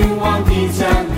[0.00, 1.09] 朋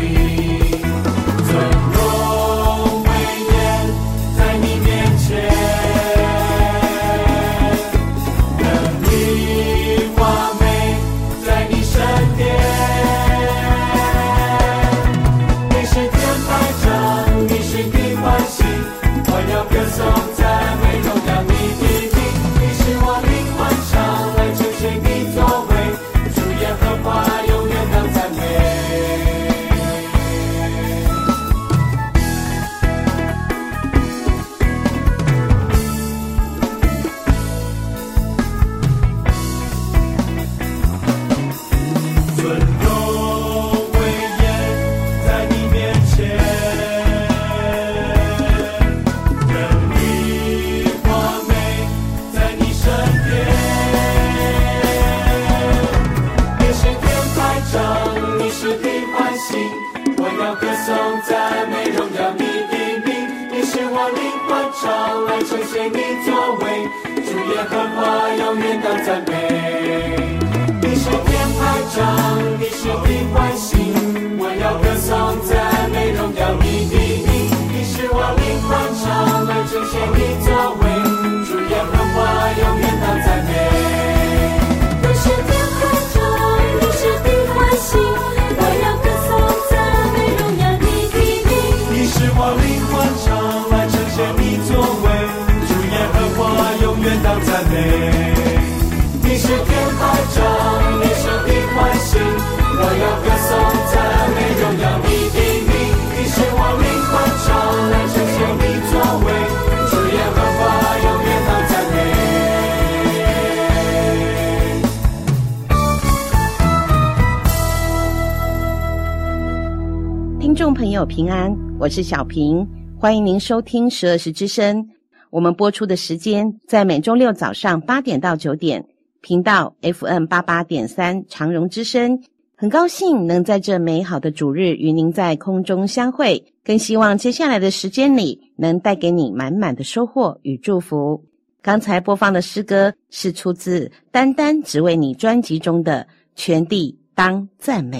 [121.02, 122.64] 友平安，我是小平，
[122.96, 124.88] 欢迎您收听十二时之声。
[125.30, 128.86] 我们播出的时间在每周六早上八点到九点，
[129.20, 132.22] 频道 FM 八八点三长荣之声。
[132.54, 141.20] 很高兴能在这美好的主日与您在空中相会，更希望接下来的时间里能带给你满满的收获与祝福。
[141.60, 146.06] 刚才播放的诗歌是出自《单单只为你》专辑中的
[146.36, 147.98] 《全地当赞美》。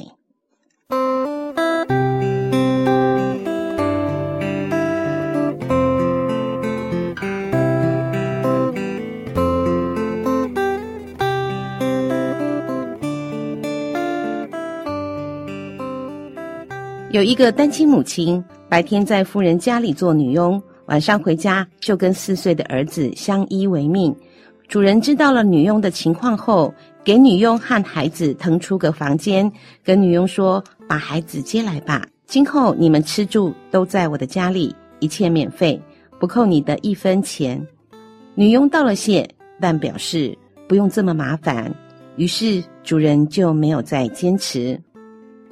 [17.12, 24.17] 有一个单亲母亲，白天在夫人家里做女佣，晚上回家就跟四岁的儿子相依为命。
[24.67, 26.73] 主人知道了女佣的情况后，
[27.05, 29.53] 给女佣和孩子腾出个房间，
[29.85, 35.79] 跟女佣说：“把孩子接来吧，今后你们吃住都在我的家里，一切免费，
[36.19, 37.62] 不扣你的一分钱。”
[38.35, 39.29] 女佣道了谢，
[39.61, 40.35] 但表示
[40.67, 41.70] 不用这么麻烦。
[42.17, 44.81] 于是主人就没有再坚持。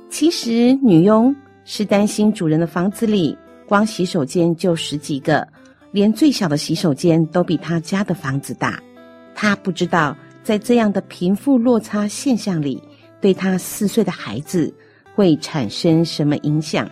[0.09, 1.37] 其实女佣
[1.73, 5.47] 是担心主人的房子里光洗手间就十几个，
[5.93, 8.83] 连最小的洗手间都比他家的房子大。
[9.37, 12.83] 他不知道，在这样的贫富落差现象里，
[13.21, 14.75] 对他四岁的孩子
[15.15, 16.91] 会产生什么影响？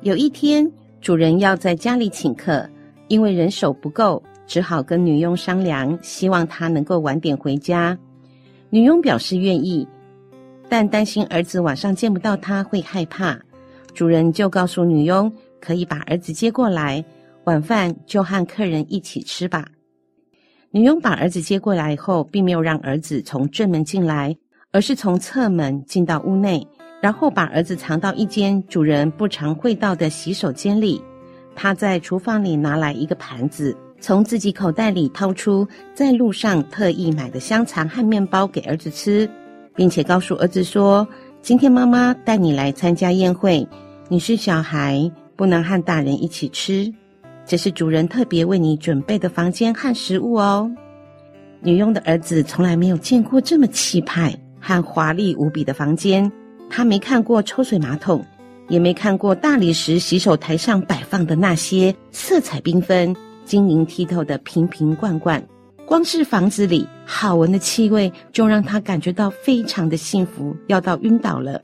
[0.00, 0.66] 有一天，
[1.02, 2.66] 主人要在家里请客，
[3.08, 7.98] 因为人手不够，只好跟女佣商量，希望她能够晚点回家。
[8.70, 9.86] 女佣表示愿意。
[10.68, 13.38] 但担心儿子晚上见不到她会害怕，
[13.96, 17.02] 主人就告诉女佣可以把儿子接过来，
[17.44, 19.66] 晚饭就和客人一起吃吧。
[20.70, 24.36] 女佣把儿子接过来以后，并没有让儿子从正门进来，
[24.70, 26.68] 而是从侧门进到屋内，
[27.00, 31.00] 然后把儿子藏到一间主人不常会到的洗手间里。
[31.54, 39.26] 她在厨房里拿来一个盘子，从自己口袋里掏出在路上特意买的香肠和面包给儿子吃。
[39.74, 41.06] 并且告诉儿子说
[41.42, 43.68] ：“今天妈妈带你来参加宴会，
[44.08, 46.92] 你是小孩，不能和大人一起吃。
[47.44, 50.70] 这是主人特别为你准备的房间和食物哦。”
[51.60, 56.30] 女佣的儿子从来没有见过这么气派和华丽无比的房间，
[56.70, 58.24] 他没看过抽水马桶，
[58.68, 63.14] 也没看过大理石洗手台上摆放的那些色彩缤纷、
[63.44, 65.44] 晶莹剔透的瓶瓶罐罐。
[65.84, 71.60] 光是房子里好闻的气味，就让他感觉到非常的幸福，要到晕倒了。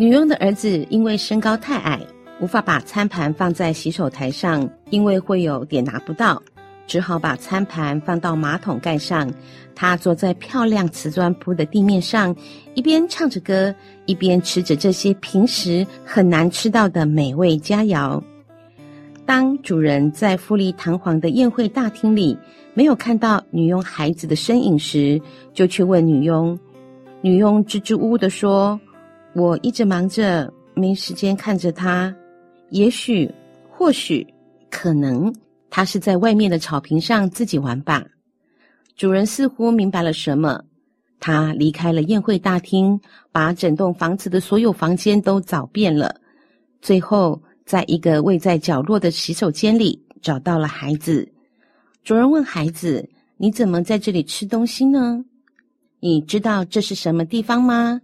[0.00, 2.00] 女佣的儿子因为身高太矮，
[2.40, 6.42] 无法把餐盘放在洗手台上，因为会有点拿不到，
[6.86, 9.30] 只好把餐盘放到马桶盖上。
[9.74, 12.34] 他坐在漂亮瓷砖铺的地面上，
[12.72, 13.74] 一边唱着歌，
[14.06, 18.18] 一边吃着这些平时很难吃到的美味佳肴。
[19.26, 22.38] 当主人在富丽堂皇的宴会大厅里
[22.72, 25.20] 没有看到女佣孩子的身影时，
[25.52, 26.58] 就去问女佣。
[27.20, 28.80] 女佣支支吾吾地说
[29.34, 32.14] ：“我一直忙着，没时间看着他。
[32.70, 33.30] 也许，
[33.70, 34.26] 或许，
[34.70, 35.34] 可能，
[35.70, 38.04] 他是在外面的草坪上自己玩吧。”
[38.96, 40.62] 主人似乎明白了什么，
[41.18, 43.00] 他离开了宴会大厅，
[43.32, 46.20] 把整栋房子的所有房间都找遍了，
[46.80, 47.40] 最后。
[47.66, 51.30] 在一个位在角落的洗手间里，找到了孩子。
[52.02, 55.24] 主人问孩子：“你怎么在这里吃东西呢？
[56.00, 58.00] 你知道这是什么地方吗？”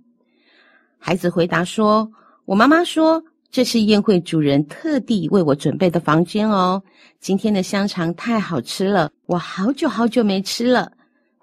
[0.98, 2.10] 孩子回答说
[2.44, 6.82] ：“我妈妈说这是宴会主人特地为我准备的房间哦。
[7.20, 10.90] 今天的香肠太好吃了，我好久好久没吃了。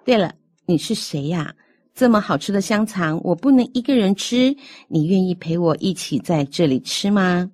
[0.03, 0.33] 对了，
[0.65, 1.53] 你是谁呀？
[1.95, 4.55] 这么好吃的香肠，我不能一个人吃，
[4.87, 7.49] 你愿意陪我一起在这里吃吗？”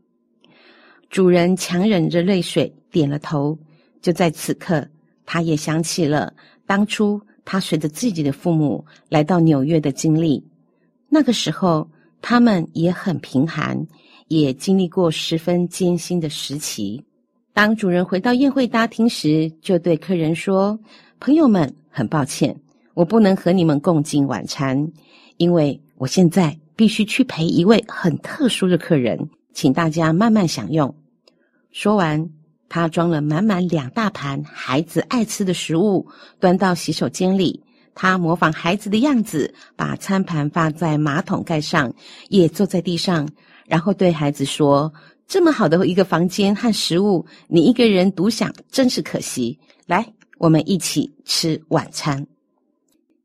[1.10, 3.58] 主人强忍着泪水点了头。
[4.02, 4.88] 就在此刻，
[5.26, 6.34] 他也想起了
[6.66, 10.42] 当初他随着自己的父母来到纽约的经历。
[11.10, 11.90] 那个时候，
[12.22, 13.88] 他们也很贫寒，
[14.28, 17.04] 也经历过十分艰辛的时期。
[17.54, 20.80] 当主人回到宴会大厅时，就对客人说
[21.20, 22.56] ：“朋友们，很抱歉，
[22.94, 24.92] 我不能和你们共进晚餐，
[25.38, 30.94] 因为我现在必须去陪一位很特殊的客人，请大家慢慢享用。”
[31.72, 32.30] 说完，
[32.70, 36.08] 他装了满满两大盘孩子爱吃的食物，
[36.40, 37.64] 端到洗手间里。
[37.94, 41.94] 他模仿孩子的样子，把餐盘放在马桶盖上，
[42.30, 43.28] 也坐在地上，
[43.66, 44.92] 然后对孩子说
[45.28, 49.60] ：“这么好的一个房间和食物，你一个人独享，真是可惜。
[49.86, 50.06] 来，
[50.38, 52.26] 我们一起吃晚餐。”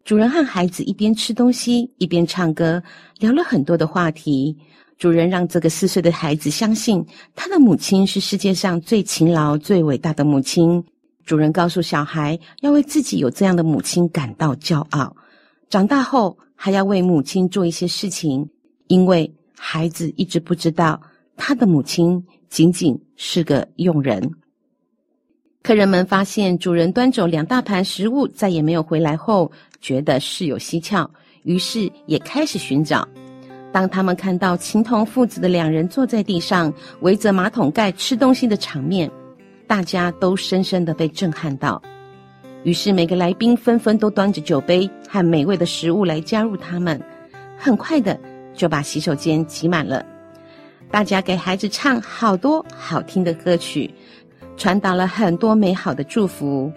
[0.04, 2.83] 主人和孩子一边吃东西，一边唱歌，
[3.21, 4.56] 聊了很多的话题。
[4.99, 7.04] 主人让这个四岁的孩子相信，
[7.35, 10.85] 他的母亲是世界上最勤劳、最伟大的母亲。
[11.25, 15.16] 主人告诉小孩，要为自己有这样的母亲感到骄傲，
[15.69, 18.49] 长大后还要为母亲做一些事情，
[18.88, 21.00] 因为孩子一直不知道，
[21.37, 24.31] 他的母亲仅仅是个佣人。
[25.62, 29.50] 客人们发现主人端走两大盘食物，再也没有回来后，
[29.81, 31.11] 觉得事有蹊跷，
[31.45, 33.09] 于是也开始寻找。
[33.73, 39.11] 当他们看到情同父子的两人坐在地上围着马桶盖吃东西的场面，
[39.66, 41.80] 大家都深深的被震撼到。
[42.62, 47.00] 于是每个来宾纷纷都端着酒杯和美味的食物来加入他们，
[47.59, 48.18] 很快的
[48.54, 50.04] 就把洗手间挤满了。
[50.90, 53.90] 大家给孩子唱好多好听的歌曲，
[54.56, 56.73] 传达了很多美好的祝福。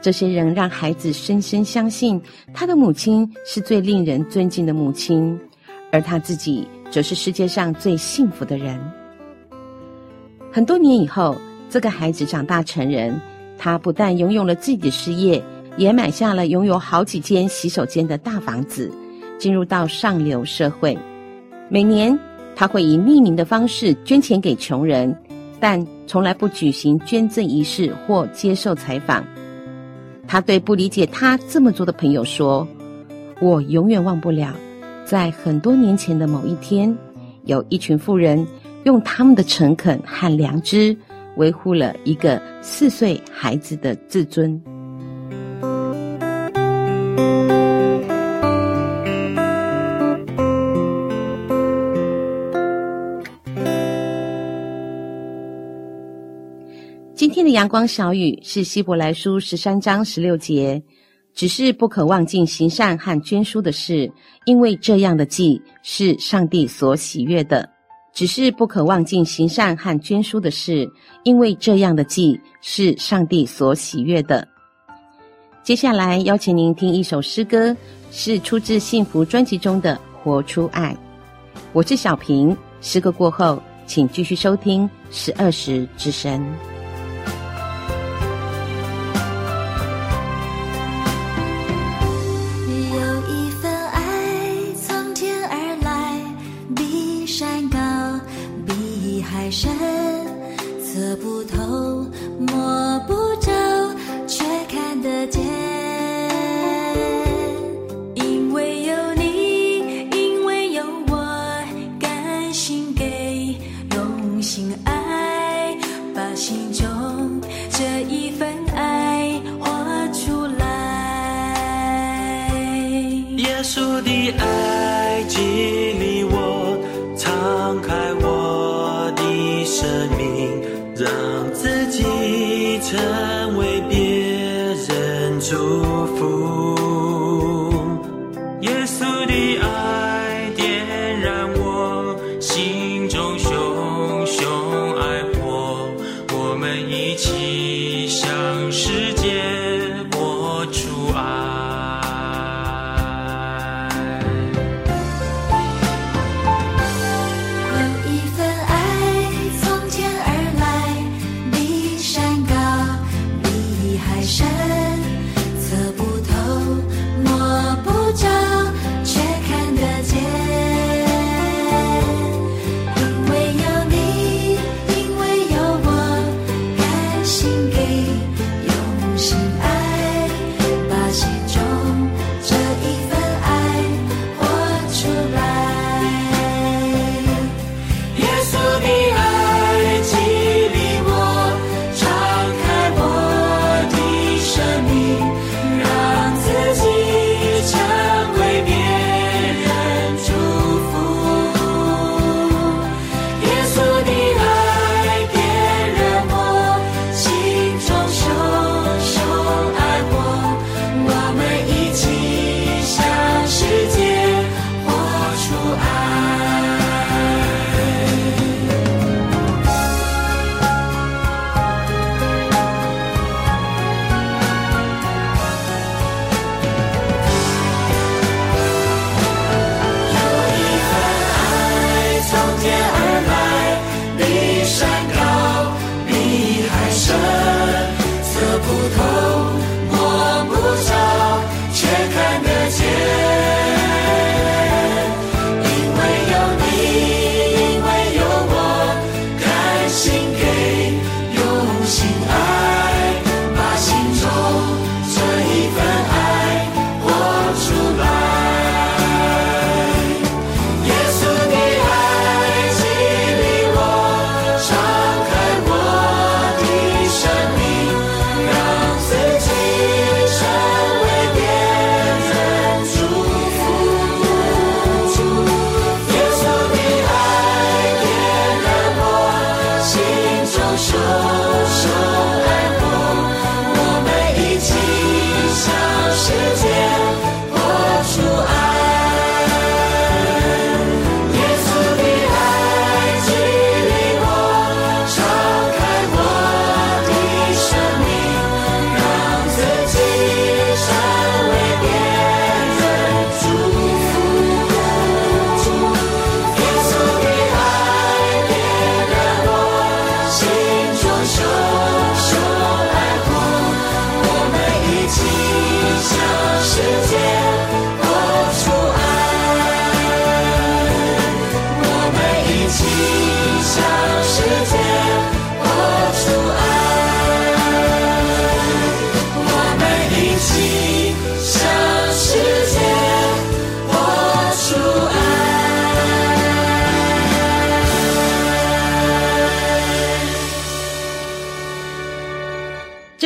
[0.00, 2.20] 这些人让孩子深深相信，
[2.52, 5.38] 他的母亲是最令人尊敬的母亲。
[5.92, 8.78] 而他自己则是世界上最幸福的人。
[10.52, 11.36] 很多年以后，
[11.70, 13.18] 这个孩子长大成人，
[13.56, 15.40] 他不但拥有了自己的事业，
[15.76, 18.90] 也买下了拥有好几间洗手间的大房子，
[19.38, 20.98] 进入到上流社会。
[21.68, 22.18] 每年，
[22.56, 25.16] 他会以匿名的方式捐钱给穷人，
[25.60, 29.24] 但从来不举行捐赠仪式或接受采访。
[30.26, 32.66] 他对不理解他这么做的朋友说
[33.40, 34.52] ：“我永远忘不了，
[35.04, 36.92] 在很多年前的某一天，
[37.44, 38.44] 有一群富人
[38.82, 40.96] 用他们的诚恳和良知，
[41.40, 44.60] 维护了一个四岁孩子的自尊。”
[57.14, 60.82] 今天的阳光小语是希伯来书十三章十六节，
[61.34, 64.10] 只是不可忘记行善和捐书的事，
[64.44, 67.79] 因为这样的祭是上帝所喜悦的。
[68.12, 70.90] 只是不可忘记行善和捐书的事，
[71.24, 74.46] 因为这样的祭是上帝所喜悦的。
[75.62, 77.76] 接下来邀请您听一首诗歌，
[78.10, 80.96] 是出自幸福专辑中的《活出爱》。
[81.72, 86.44] 我是小平，诗歌过后，请继续收听十二时之声。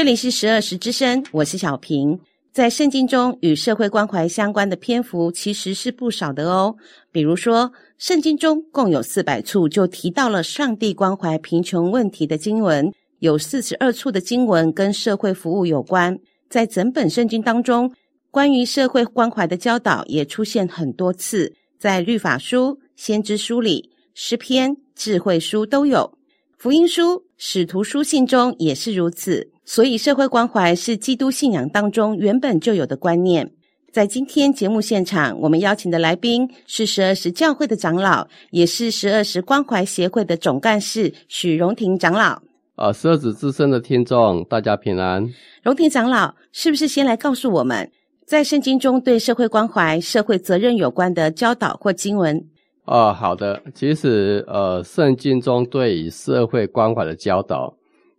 [0.04, 2.20] 这里是十二时之声，我是小平。
[2.52, 6.76] 在圣经中，与社会关怀相关的篇幅其实是不少的哦。
[7.10, 16.14] 比如说，圣经中共有四百处就提到了上帝关怀贫穷问题的经文，有四十二处的经文跟社会服务有关。
[16.50, 17.90] 在整本圣经当中，
[18.30, 26.18] 关于社会关怀的教导也出现很多次，在律法书、先知书里、诗篇、智慧书都有，
[26.58, 29.53] 福音书、使徒书信中也是如此。
[29.64, 33.50] 所以，社会关怀是基督信仰当中原本就有的观念。
[33.90, 42.42] 在今天节目现场，我们邀请的来宾是十二时教会的长老，也是十二时关怀协会的总干事许荣廷长老。
[42.74, 45.24] 啊，十二子之声的听众，大家平安。
[45.62, 47.88] 荣廷长老，是不是先来告诉我们，
[48.26, 52.44] 在圣经中对社会关怀、社会责任有关的教导或经文？
[52.84, 53.62] 啊，好的。
[53.74, 57.72] 其实，呃，圣经中对于社会关怀的教导。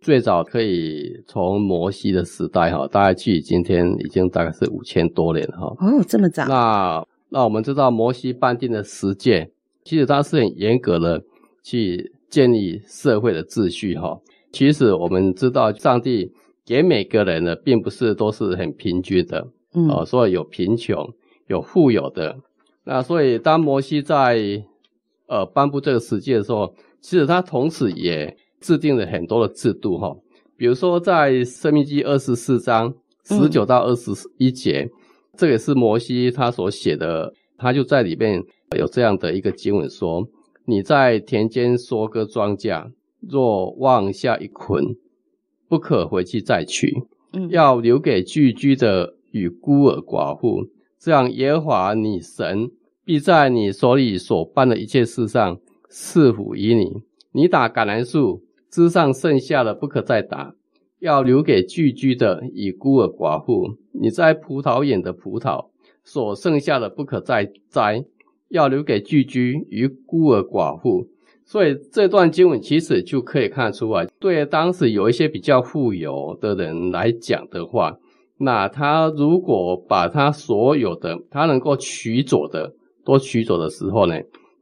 [0.06, 5.66] 最早可以从摩西的时代哈，大概距今天已经大概是五千多年哈。
[5.80, 6.46] 哦，这么早。
[6.46, 9.50] 那那我们知道摩西颁定的十诫，
[9.82, 11.20] 其实他是很严格的
[11.64, 14.16] 去建立社会的秩序哈。
[14.52, 16.30] 其实我们知道，上帝
[16.64, 21.04] 给每个人呢，并不是都是很平均的，嗯，哦，所以有贫穷，
[21.48, 22.36] 有富有的。
[22.84, 24.62] 那所以当摩西在
[25.26, 28.36] 呃颁布这个十诫的时候，其实他同时也。
[28.66, 30.12] 制定了很多的制度哈，
[30.56, 34.90] 比如说在《生命记》二十四章十九到二十一节，嗯，
[35.36, 38.42] 这也是摩西他所写的，他就在里面
[38.76, 40.26] 有这样的一个经文说：
[40.64, 44.96] 你在田间收割庄稼，若忘下一捆，
[45.68, 46.92] 不可回去再取，
[47.34, 50.66] 嗯，要留给寄居的与孤儿寡妇，
[50.98, 52.68] 这样耶和华你神
[53.04, 55.56] 必在你手里所办的一切事上
[55.88, 56.90] 赐福于你。
[57.30, 58.42] 你打橄榄树。
[58.70, 60.54] 枝上剩下的不可再打，
[61.00, 63.76] 要留给聚居的与孤儿寡妇。
[63.92, 65.66] 你在葡萄园的葡萄
[66.04, 68.04] 所剩下的不可再摘，
[68.48, 71.08] 要留给聚居与孤儿寡妇。
[71.44, 77.96] 所以这段经文其实就可以看出啊，对当时有一些比较富有的人来讲的话，
[78.38, 82.74] 那他如果把他所有的他能够取走的
[83.04, 84.18] 都取走的时候呢，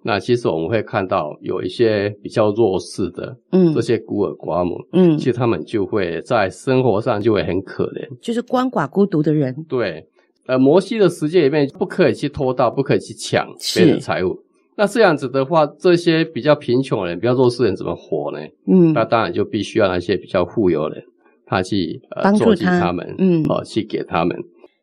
[0.07, 9.65] 那其实我们会看到有一些比较弱势的，嗯，这些孤儿寡母，嗯，其实他们就会在生活上就会很可怜，就是鳏寡孤独的人。
[9.67, 10.07] 对，
[10.47, 14.39] 呃，摩西的世界里面不可以去偷盗，不可以去抢别人的财物。
[14.77, 18.39] 那这样子的话，这些比较贫穷的人、比较弱势的人怎么活呢？
[18.67, 21.05] 嗯，那当然就必须要那些比较富有的人，
[21.47, 24.37] 他去呃救济他们，嗯，哦、呃，去给他们。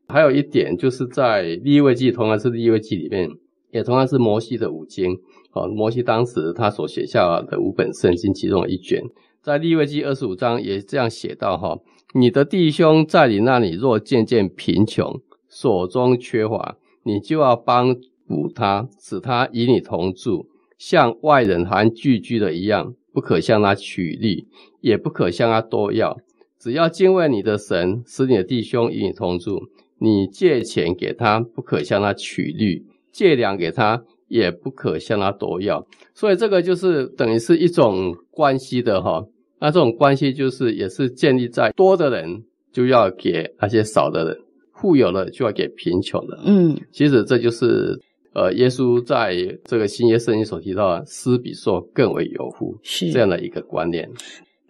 [0.07, 3.29] 还有一点就是在利未记，同样是利未记里面。
[3.71, 5.17] 也同样是摩西的五经，
[5.53, 9.03] 哦，摩西当时他所写下的五本圣经其中的一卷，
[9.41, 11.79] 在利未记二十五章也这样写到哈，
[12.13, 17.95] 你的弟兄在你那里若渐渐贫穷，所中缺乏，你就要帮
[18.27, 24.47] 补他，使他与你同住，像外人和寄居的一样，不可向他取利，
[24.79, 26.17] 也不可向他多要，
[26.59, 32.85] 只要敬畏你的神，使你的弟兄与你同住，你借钱给他，不可向他取利。
[33.11, 39.25] 借粮给他，也不可向他多要，所以这个就是等于是一种关系的哈。
[39.59, 44.37] 那这种关系就是也是建立在多的人就要给那些少的人，
[44.73, 46.39] 富有了就要给贫穷的。
[46.45, 47.99] 嗯，其实这就是
[48.33, 54.09] 呃，耶稣在这个新约圣经所提到的“施比受更为有福”是这样的一个观念。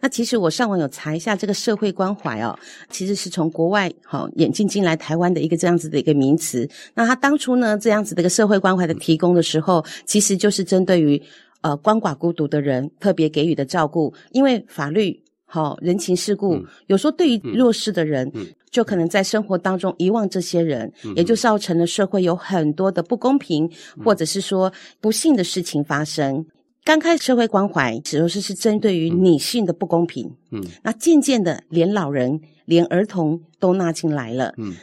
[0.01, 2.57] 那其实我上网有查一下这个社会关怀哦，
[2.89, 6.67] 其实是从国外好引进进来台湾的一个这样子的一个名词。
[6.93, 11.21] 那他当初呢，这样子的一个社会关怀的提供的时候，其实就是针对于
[11.61, 23.65] 呃鳏寡孤独的人特别给予的照顾，因为法律好人情世故，嗯、有时候对于弱势的人，嗯、就可能在生活当中遗忘这些人，嗯、也就造成了社会有很多的不公平，
[23.97, 26.43] 嗯、或者是说不幸的事情发生。
[26.83, 30.35] 刚开始社会关怀，主要是是针对于女性的不公平。
[30.49, 34.53] 嗯，那渐渐的，连老人、连儿童都纳进来了。
[34.57, 34.73] 嗯，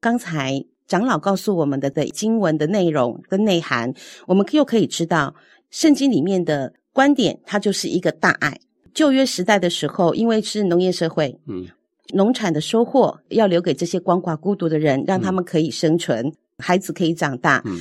[0.00, 3.92] 刚才长老告诉我们的的经文的内容跟内涵，
[4.28, 5.34] 我们又可以知道，
[5.70, 8.60] 圣经里面的观点，它就是一个大爱。
[8.94, 11.66] 旧约时代的时候，因为是农业社会，嗯，
[12.14, 17.60] 农产的收获要留给这些鳏寡孤独的人，让他们可以生存，嗯、孩子可以长大。
[17.66, 17.80] 嗯。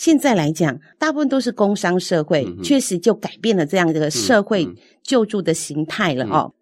[0.00, 4.64] 现在来讲，大部分都是工商社会，确实就改变了这样的一个社会
[5.02, 6.54] 救助的形态了哦。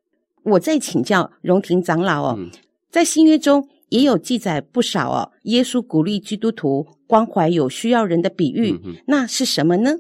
[0.43, 2.49] 嗯、我再请教荣廷长老哦，嗯、
[2.91, 9.91] 在新约中也有记载不少哦，耶稣鼓励基督徒关怀有需要人的比喻，嗯、那是什么呢？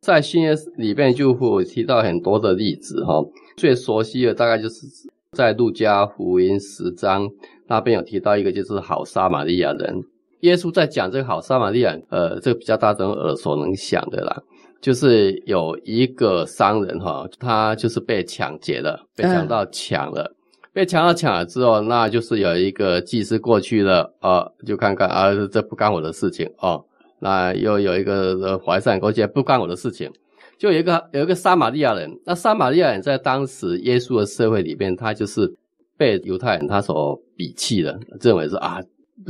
[0.00, 4.86] 在新约里面就会提到很多的例子哈、哦，最熟悉的大概就是
[5.32, 7.28] 在路加福音十章
[7.66, 10.04] 那边有提到一个，就是好撒玛利亚人。
[10.44, 14.42] 耶稣在讲这个好撒玛利亚，呃，这个比较大众耳熟能详的啦，
[14.80, 20.34] 就是有一个商人哈，他就是被抢劫了，被强盗抢了，
[20.72, 26.84] 被强盗抢了之后，那就是有一个祭司过去了，啊，就看看啊，这不干我的事情哦。
[27.20, 30.10] 那又有一个怀善过去，不干我的事情。
[30.58, 35.50] 就有一个有一个撒玛利亚人，那撒玛利亚人在当时耶稣的社会里边，他就是
[35.96, 38.78] 被犹太人他所鄙弃的，认为是啊，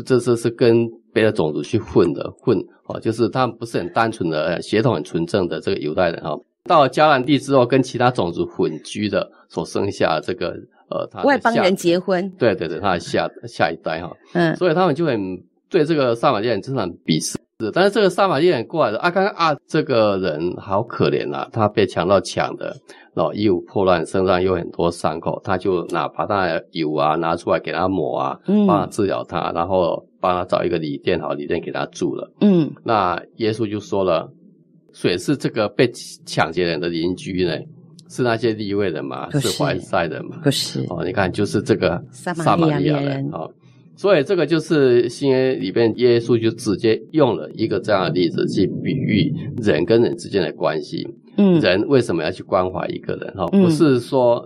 [0.04, 6.36] 这是是跟别的种族去混的混哦，就是他们不是很单纯的血统很纯正的这个犹太人哈。
[6.64, 10.54] 到了迦南地之后，跟其他种族混居的所生下这个
[10.90, 17.38] 呃，他外邦人结婚，对对对，他的下下一代哈，嗯，所以他们就很对这个撒玛利亚人真的很鄙视。
[17.60, 22.74] 是，但是这个撒玛利亚人过来的啊，刚刚啊，这个人好可怜啊，他被强盗抢的，
[23.14, 32.32] 然后衣服破烂，身上有很多伤口，他就拿把他的油啊拿出来给他抹啊，帮他治疗他，然后帮他找一个旅店，好旅店给他住了。
[32.40, 34.32] 嗯，那耶稣就说了，
[34.94, 35.86] 谁是这个被
[36.24, 37.52] 抢劫人的邻居呢？
[38.08, 39.28] 是那些利未人吗？
[39.38, 40.38] 是怀赛人吗？
[40.42, 40.80] 不是。
[40.88, 43.28] 哦，你看，就是这个撒玛利亚人。
[43.32, 43.52] 哦。
[43.96, 51.06] 所以这个就是新约里边，耶稣就直接用了一个这样的例子去比喻人跟人之间的关系。
[51.36, 53.30] 嗯，人为什么要去关怀一个人？
[53.34, 54.42] 哈，不是说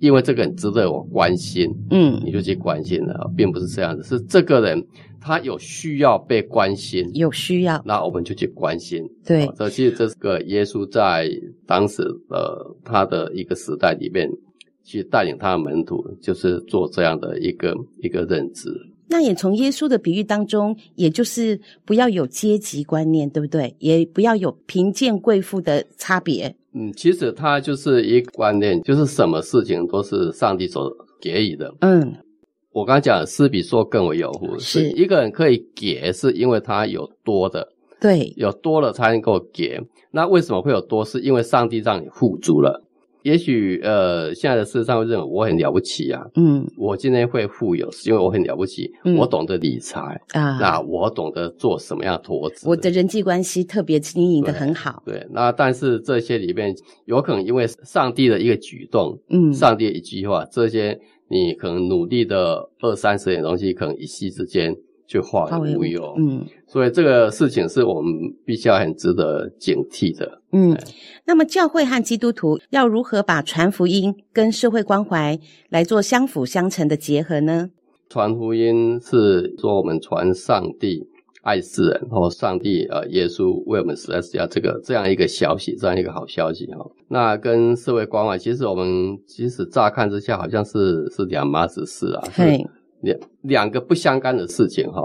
[0.00, 4.02] 因为这个人值得我关心，嗯，你就去关心了，并不是这样子。
[4.02, 4.84] 是这个人
[5.22, 9.02] 他有需要被关心，有需要，那我们就去关心。
[9.24, 11.30] 对，这其实这是个耶稣在
[11.66, 14.28] 当时呃他的一个时代里面。
[14.84, 18.68] 去带领他的门徒，就是做这样的一个一个认知。
[19.06, 23.72] 那也从耶稣的比喻当中，也就是不要有阶级观念，对不对？
[23.78, 26.52] 也不要有贫贱贵妇的差别。
[26.72, 31.72] 嗯，其实他就是一个观念，就是什么事情都是上帝所给予的。
[31.80, 32.16] 嗯，
[32.72, 34.90] 我刚才讲的施比受更为有福，是。
[34.90, 37.68] 一个人可以给，是因为他有多的，
[38.00, 39.80] 对，有多了才能够给。
[40.10, 41.04] 那为什么会有多？
[41.04, 42.82] 是因为上帝让你富足了。
[43.22, 50.00] 也许呃，现在的世上会认为我很了不起啊，嗯，我今天会富有，是因为我很了不起，嗯、我懂得理财
[50.32, 60.98] 啊，那我懂得做什么样的投资，我的人际关系特别经营的很好，对，对，那但是这些里面有可能因为上帝的一个举动，嗯，上帝的一句话，这些
[61.32, 64.76] 你可能努力的二三十点东西，可能一夕之间。
[65.04, 68.10] 就化为乌有，嗯，所以这个事情是我们
[68.46, 70.74] 必须要很值得警惕的，嗯。
[71.26, 77.68] 那么教会和基督徒要如何把传福音跟社会关怀来做相辅相成的结合呢？
[78.08, 81.06] 传福音是说我们传上帝
[81.42, 86.90] 爱世人，或上帝呃耶稣为我们死在十字架这个这样一个消息，这样一个好消息哈。
[87.08, 92.66] 那跟社会关怀，其实我们即使乍看之下好像是是两码子事啊，对。
[93.02, 95.02] 两两个不相干的事情哈，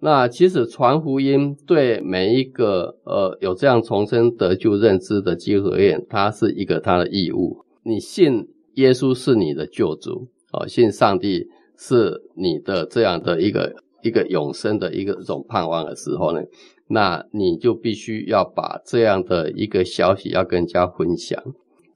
[0.00, 7.64] 那其实传福音对每一个呃有这样重生得救认知的基督徒而言，它是一个他的义务。
[7.82, 11.48] 你信耶稣是你的救主，哦，信上帝
[11.78, 13.74] 是你的这样的一个
[14.04, 16.40] 一个永生的一个一种盼望的时候呢，
[16.88, 21.42] 那你就必须要把这样的一个消息要跟人家分享。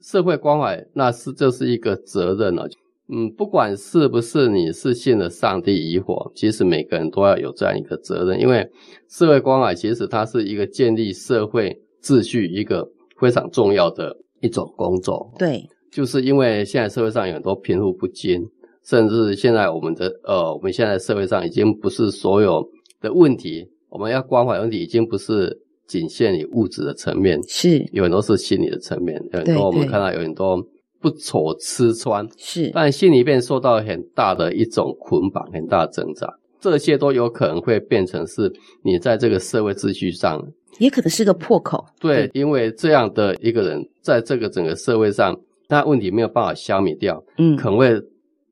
[0.01, 2.67] 社会关怀，那是这是一个责任了。
[3.11, 8.67] 嗯，不管是不是你是信了上帝与否，其实每个人都要有这样一个责任，因为
[9.09, 12.87] 社会关怀其实它是一个建立社会秩序一个
[13.19, 15.31] 非常重要的一种工作。
[15.37, 18.41] 对，就是因为现在社会上有很多贫富不均，
[18.89, 22.67] 甚至现在我们的呃，我们现在社会上已经不是所有
[22.99, 27.87] 的问题，我们要关怀问题已经不是仅限于物质的层面，是。
[27.91, 30.59] 有很多是心理的层面，有很多我们看到有很多。
[31.01, 36.27] 不愁吃穿是，但心里面受到很大的一种捆绑，很大的挣扎，
[36.59, 38.51] 这些都有可能会变成是
[38.83, 40.45] 你在这个社会秩序上，
[40.77, 41.85] 也可能是个破口。
[42.01, 45.33] 对，对，因为这样的一个人在这个整个社会上，
[45.69, 47.97] 他问题没有办法消灭掉，嗯，可能会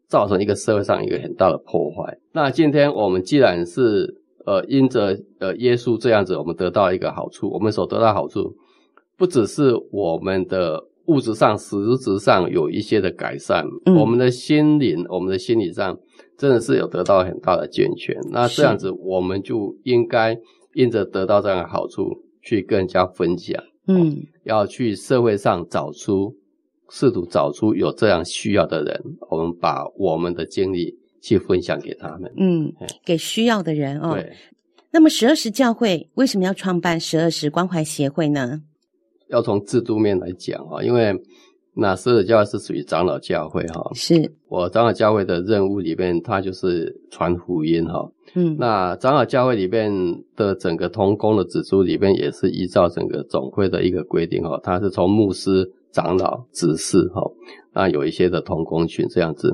[0.08, 2.17] 造成一个社会上一个很大的破坏。
[2.32, 8.56] 那今天我们既然是呃因着呃耶稣这样子，我们得到一个好处，我们所得到好处，
[9.17, 10.86] 不只是我们的。
[11.08, 15.98] 物质上、实质上有一些的改善，嗯，我们的心灵、我们的心理上
[16.38, 18.13] 真的是有得到很大的健全。
[18.30, 20.38] 那这样子，我们就应该
[20.74, 23.63] 因着得到这样的好处，去跟人家分享。
[23.88, 26.36] 嗯，要去社会上找出、
[26.89, 32.32] 试图找出有这样需要的人，我们把我们的经历去分享给他们。
[32.38, 32.73] 嗯，
[33.06, 34.13] 给需要的人哦。
[34.13, 34.34] 对。
[34.89, 38.62] 那么十二时教会为什么要创办十二时关怀协会呢？
[39.28, 41.13] 要从制度面来讲啊，因为
[41.73, 48.10] 那十二教会是属于长老教会哈，是我长老教会的任务里面，它就是传福音哈。
[48.34, 49.91] 嗯，那长老教会里面
[50.36, 57.21] 的整个同工的指出里面，也是依照整个总会的一个规定哈，它是从牧师、长老、执事哈，
[57.73, 59.54] 那有一些的同工群这样子。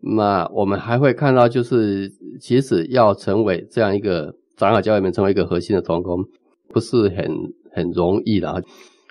[0.00, 6.24] 那我们还会看到，就是其实要成为这样一个长老教会里面成为一个核心的同工，
[6.68, 7.26] 不是很
[7.70, 8.62] 很容易的。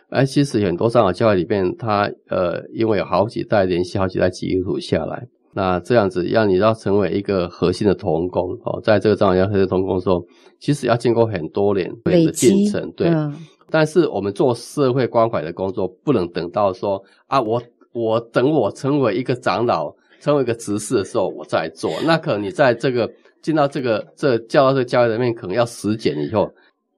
[0.09, 10.25] 而其实很多长老教会里面，他呃，因为有好几代连续好几代基督徒下来，那这样子让你要成为一个核心的童工哦，在这个长老教会的同工的时候，
[10.59, 13.07] 其实要经过很多年的进程，对。
[13.07, 13.33] 嗯、
[13.71, 17.61] 但是我们做社会关怀的工作，不能等到说啊，我
[17.93, 21.89] 我等我成为一个长老，成为一个执事的时候，我再做。
[22.05, 26.53] 那可能你在这个进到这个这教到这个教会里面，可能要实践以后。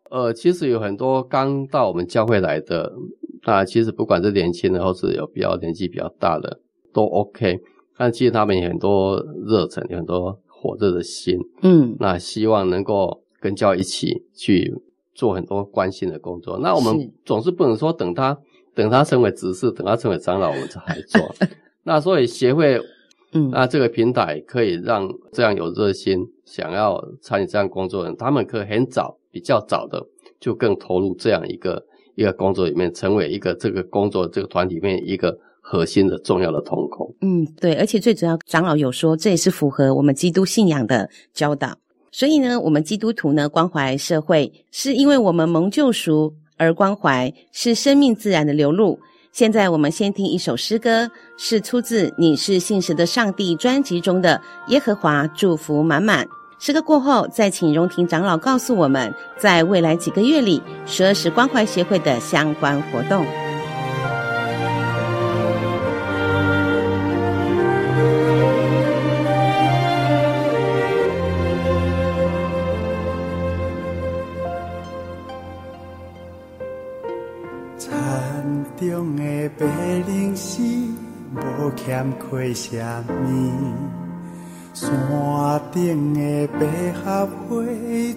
[0.09, 2.91] 呃，其实有很多刚到我们教会来的，
[3.47, 6.59] 那其实不管是年轻的，或是有比较年纪比较大的，
[6.93, 7.59] 都 OK。
[7.97, 14.71] 但其实他们有很多热忱，有很多火热的心，嗯，那希望能够跟教一起去
[15.13, 16.60] 做很多关心的工作。
[16.60, 18.38] 那我们总是不能说等他
[18.73, 21.21] 等他成为执事，等他成为长老，我们才来做。
[21.84, 22.80] 那所以协会，
[23.34, 29.17] 嗯，那这个平台可以让这样有热心想要参与这样工作的人，他们可以很早。
[29.34, 29.99] 比较早的
[30.39, 37.12] 就更投入这样一个一个工作里面，成为一个这个工作这个团体里面一个核心的重要的瞳孔。
[37.21, 41.76] 嗯，对，而且最主要，长老有说这也是符合我们基督信仰的教导。
[42.15, 48.99] 所以呢，我们基督徒呢关怀社会，是因为我们蒙救赎而关怀，是生命自然的流露。
[49.32, 54.39] 现在我们先听一首诗歌，是出自《你是信实的上帝》专辑中的
[54.71, 56.23] 《耶和华祝福满满》。
[56.60, 63.26] 诗歌过后，再请荣婷长老告诉我们，在未来几个月里，十二时关怀协会的相关活动。
[82.34, 83.52] 欠亏虾米。
[84.74, 84.89] 山
[85.72, 87.63] 顶的百合花，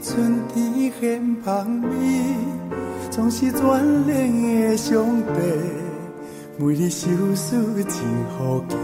[0.03, 1.89] 春天献芳味，
[3.11, 5.41] 总是全能的上帝，
[6.57, 7.93] 每日收拾真
[8.39, 8.75] 福气，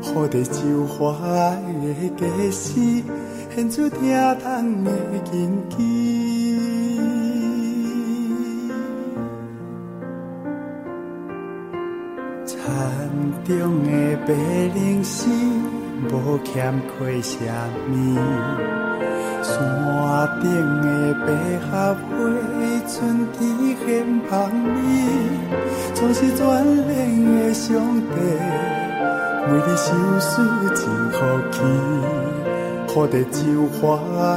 [0.00, 1.12] 好地就花
[1.80, 3.02] 的果实，
[3.56, 3.98] 现出疼
[4.38, 4.92] 痛的
[5.32, 6.21] 根基。
[13.46, 14.34] 中的白
[14.74, 15.28] 灵丝。
[16.10, 17.38] 无欠亏什
[17.88, 18.18] 么，
[19.40, 19.54] 山
[20.40, 20.50] 顶
[20.82, 21.28] 的百
[21.60, 22.02] 合花，
[22.88, 23.40] 春天
[23.86, 23.86] 献
[24.28, 24.76] 芳味，
[25.94, 26.90] 总是全能
[27.36, 28.16] 的上帝，
[29.46, 30.30] 每日收拾
[30.74, 31.16] 真福
[31.52, 31.54] 气，
[32.92, 33.40] 好地就
[33.78, 33.80] 花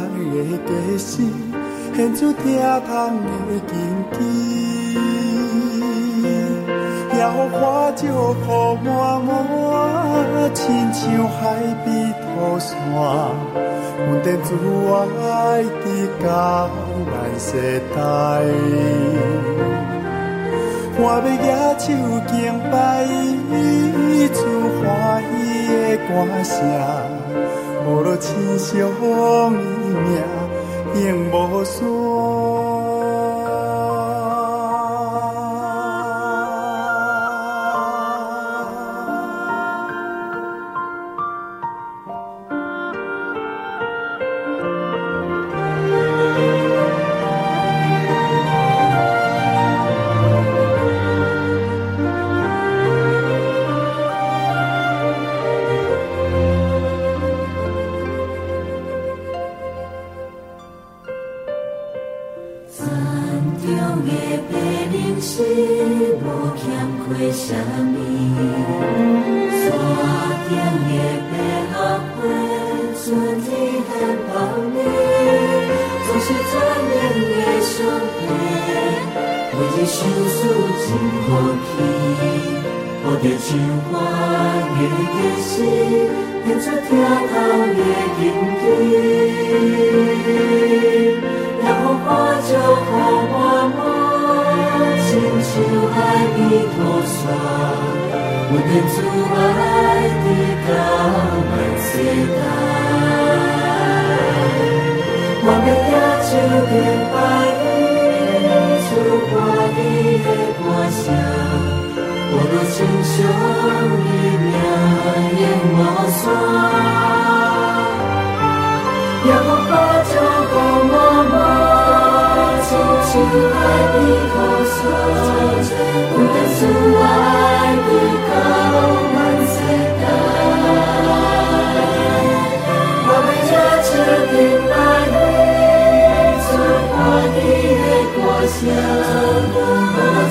[0.01, 1.23] 的果实，
[1.95, 2.43] 献出疼
[2.85, 2.91] 痛
[3.47, 3.73] 的根
[4.19, 4.74] 基。
[7.25, 9.33] 桃花石苦满满，
[10.53, 12.23] 亲像海边土
[12.59, 12.69] 山，
[13.97, 14.53] 稳定自
[15.27, 15.85] 爱的
[16.21, 16.23] 江
[17.09, 17.97] 南世代。
[20.97, 21.97] 我要举手
[22.29, 22.33] 敬
[22.69, 22.75] 拜，
[24.35, 24.37] 出
[24.77, 24.85] 欢
[25.33, 25.33] 喜
[25.81, 26.07] 的歌
[26.43, 26.53] 声，
[27.87, 29.03] 无论亲像伊
[30.05, 30.13] 命，
[31.07, 31.33] 永无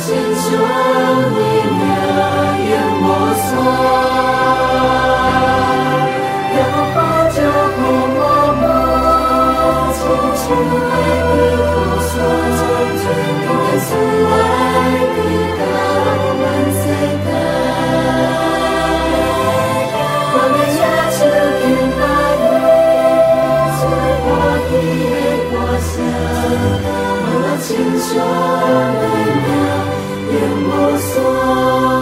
[0.07, 0.51] 千秋，
[1.35, 1.39] 你
[1.81, 1.83] 俩
[2.59, 2.69] 也
[3.01, 4.64] 莫错。
[30.97, 31.94] 散。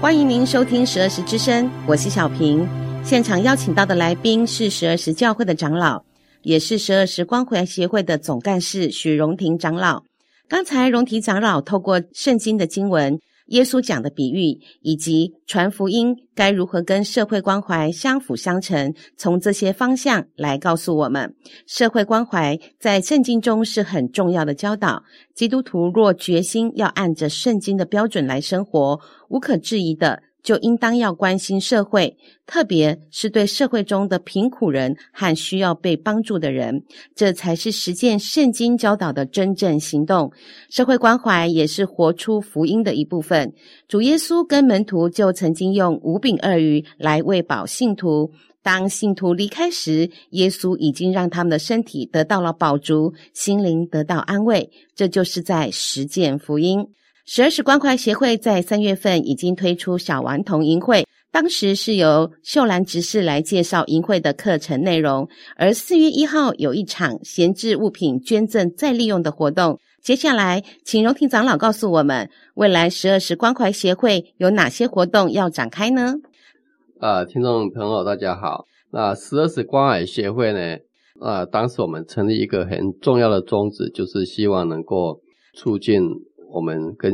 [0.00, 2.66] 欢迎您收听十二时之声，我是小平。
[3.04, 6.02] 现场邀请到的来宾是十二时教会的长老，
[6.40, 10.02] 也是十二时关怀协会的总干事许荣庭长老。
[10.48, 21.34] 刚才荣庭长老透过圣经的经文、耶稣讲的比喻，以及传福音该如何跟社会关怀相辅相成，从这些方向来告诉我们，
[21.66, 25.02] 社会关怀在圣经中是很重要的教导。
[25.34, 36.82] 基督徒若决心要按着圣经的标准来生活，无可置疑的，就应当要关心社会，特别是对社会中的贫苦人和需要被帮助的人，
[37.14, 40.32] 这才是实践圣经教导的真正行动。
[40.68, 43.52] 社会关怀也是活出福音的一部分。
[43.86, 48.30] 主耶稣跟门徒就曾经用五饼二鱼来喂饱信徒，
[48.62, 54.70] 当信徒离开时，耶稣已经让他们的身体得到了饱足，心灵得到安慰。
[54.94, 56.86] 这就是在实践福音。
[57.26, 65.28] 十二时关怀协会在三月份已经推出小顽童营会，当时是由秀兰执事来介绍营会的课程内容。
[65.56, 69.78] 而四月一号有一场闲置物品捐赠再利用的活动。
[70.02, 76.14] 接下来，请荣庭长老告诉我们，未来十二时关怀协会有哪些活动要展开呢？
[76.98, 78.64] 啊，听众朋友大家好。
[78.90, 80.78] 那十二时关怀协会呢？
[81.20, 85.20] 啊，当时我们成立一个很重要的宗旨，就是希望能够
[85.54, 86.00] 促进。
[86.52, 87.12] 我们跟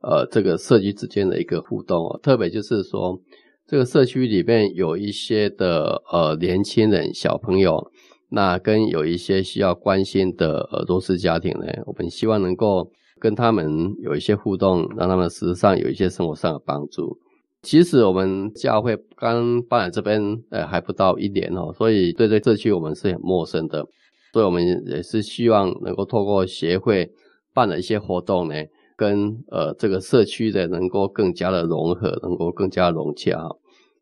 [0.00, 3.20] 呃这个社区之间的一个互动哦，特别就是说，
[3.66, 7.90] 这个社区里面有一些的呃年轻人小朋友，
[8.28, 12.90] 那跟有一些需要关心的呃弱势家庭呢，我们希望能够
[13.20, 17.18] 跟他们有一些互动，让他们实上有一些生活上的帮助。
[17.62, 23.86] 其实我们教会刚搬来这边呃还不到一年哦，所以对这社区我们是很陌生的，
[24.32, 27.08] 所以我们也是希望能够透过协会。
[27.54, 28.54] 办了一些活动呢，
[28.96, 33.48] 跟呃这个社区的能够更加的融合，能够更加融洽。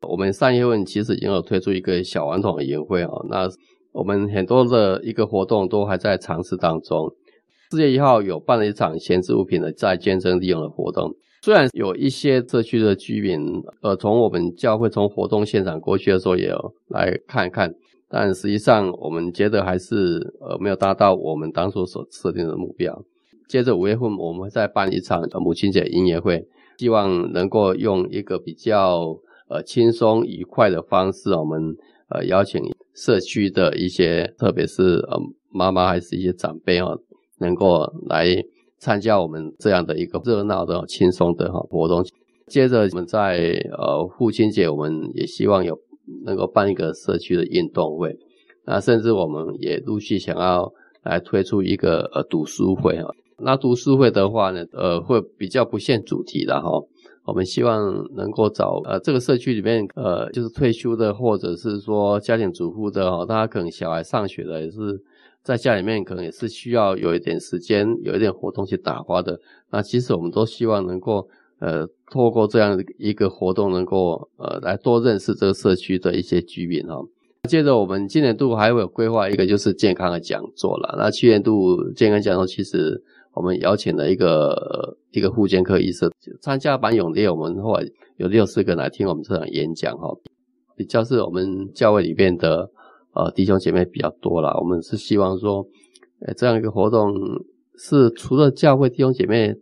[0.03, 3.49] 我们三月份其实已经有推出一个小顽童的营会啊，那
[3.93, 7.13] 我们很多的一个活动都还在尝试当中。
[7.71, 17.73] 四月一号有办了一场闲置物品的再捐赠利用的活动，虽然有一些社区的居民呃从我们教会从活动现场过去的时候也有来看一看，
[18.09, 23.05] 但实际上我们觉得还是呃没有达到我们当初所设定的目标。
[23.51, 26.47] 接着五月份，我们再办一场母亲节音乐会，
[26.79, 31.77] 希望能够用一个比较呃轻松愉快的方式，我们
[32.11, 32.63] 呃邀请
[32.95, 36.97] 社区的一些，特别是呃妈妈还是一些长辈哦，
[37.41, 38.41] 能够来
[38.79, 42.05] 参加我们这样的一个热闹的、轻松的哈活动。
[42.47, 45.77] 接着我们在呃父亲节，我们也希望有
[46.25, 48.17] 能够办一个社区的运动会，
[48.65, 50.73] 那甚至我们也陆续想要
[51.03, 53.09] 来推出一个呃读书会啊。
[53.43, 56.71] 那读书会的话呢，呃，会比较不限主题的哈。
[57.25, 65.01] 我们希望能够找呃这个社区里面呃就是退休的或者是说家庭主妇的哈，大家可能小孩上学的也是
[65.43, 69.39] 在家里面可能也是需要有一点时间有一点活动去打发的。
[69.71, 71.29] 那其实我们都希望能够
[71.61, 76.97] 呃透过这样一个活动，能够呃来多认识这个社区的一些居民哈。
[77.49, 80.97] 接着我们今年度还会有规划一个就是健康的讲座了。
[80.99, 83.05] 那去年度健康讲座其实。
[83.33, 86.11] 我们邀请了一个一个复健科医生
[86.41, 87.85] 参加蛮踊跃，我们后来
[88.17, 90.09] 有六四个来听我们这场演讲哈，
[90.77, 92.71] 比较是我们教会里面的
[93.15, 94.53] 呃弟兄姐妹比较多啦。
[94.61, 95.67] 我们是希望说，
[96.27, 97.13] 呃这样一个活动
[97.77, 99.55] 是除了教会弟兄姐妹，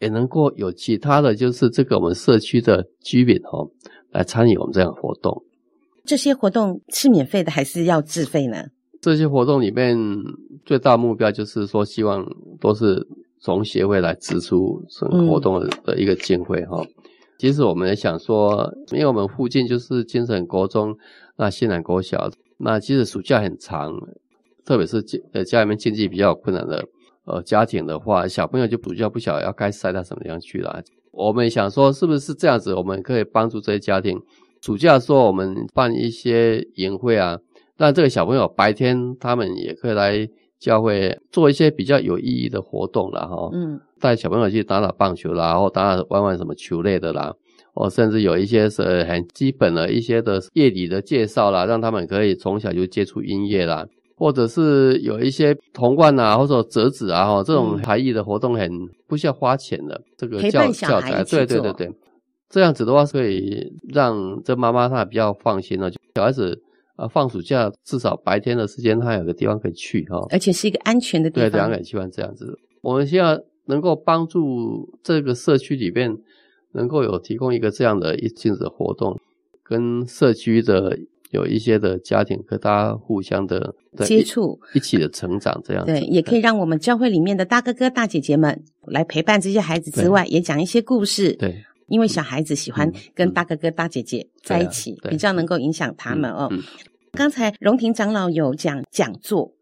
[0.00, 3.68] 也能够有其他的就是这个我们社区的居民哈
[4.10, 5.44] 来参与我们这样活动。
[6.04, 8.64] 这些活动是免费的还是要自费呢？
[9.00, 9.96] 这些活动里面
[10.64, 12.26] 最大目标就是说，希望
[12.60, 13.06] 都是
[13.38, 14.82] 从协会来支出
[15.26, 16.84] 活动的一个经费哈。
[17.38, 20.94] 其实我们也想说，因为我们附近就是精神国中、
[21.36, 23.90] 那西南国小，那其实暑假很长，
[24.66, 26.84] 特别是家呃家里面经济比较困难的
[27.24, 30.82] 呃家庭的话，小朋友就比较不晓得要该塞到什么地方去了。
[31.12, 34.20] 我们想说，是不是这样子，我们可以帮助这些家庭？
[34.60, 37.38] 暑假的时候，我们办一些营会啊。
[37.80, 40.28] 那这个小朋友白天他们也可以来
[40.58, 47.34] 教会做一些比较有意义的活动了，哈，嗯，带小朋友去打打棒球啦，然后打打玩玩什么球类的啦，
[47.72, 58.70] 哦，甚至有一些是很基本的一些的乐理的介绍啦，让他们可以从小就接触音乐啦，或者是有一些童玩啊，或者折纸啊，哈，这种才艺的活动很
[59.08, 61.90] 不需要花钱的，这个教教材，对对对对，
[62.50, 66.60] 这样子的话是可以让这妈妈她比较放心了，小孩子。
[67.00, 71.50] 啊，放暑假至少白天的时间，他有个地方可以去哈，而且是一个安全的地方。
[71.50, 72.58] 对，两个人喜欢这样子。
[72.82, 76.14] 我们希望能够帮助这个社区里面
[76.72, 79.18] 能够有提供一个这样的一性质活动，
[79.62, 80.98] 跟社区的
[81.30, 83.74] 有一些的家庭和大家互相的
[84.04, 85.92] 接触，一起的成长这样子。
[85.92, 91.32] 对，也可以让我们教会里面的大哥哥大姐姐们来陪伴这些孩子之外，也讲一些故事。
[91.36, 96.48] 对，因为小孩子喜欢跟大哥哥大姐姐在一起，比较能够影响他们哦。
[97.12, 99.52] 刚才荣廷长老有讲讲座，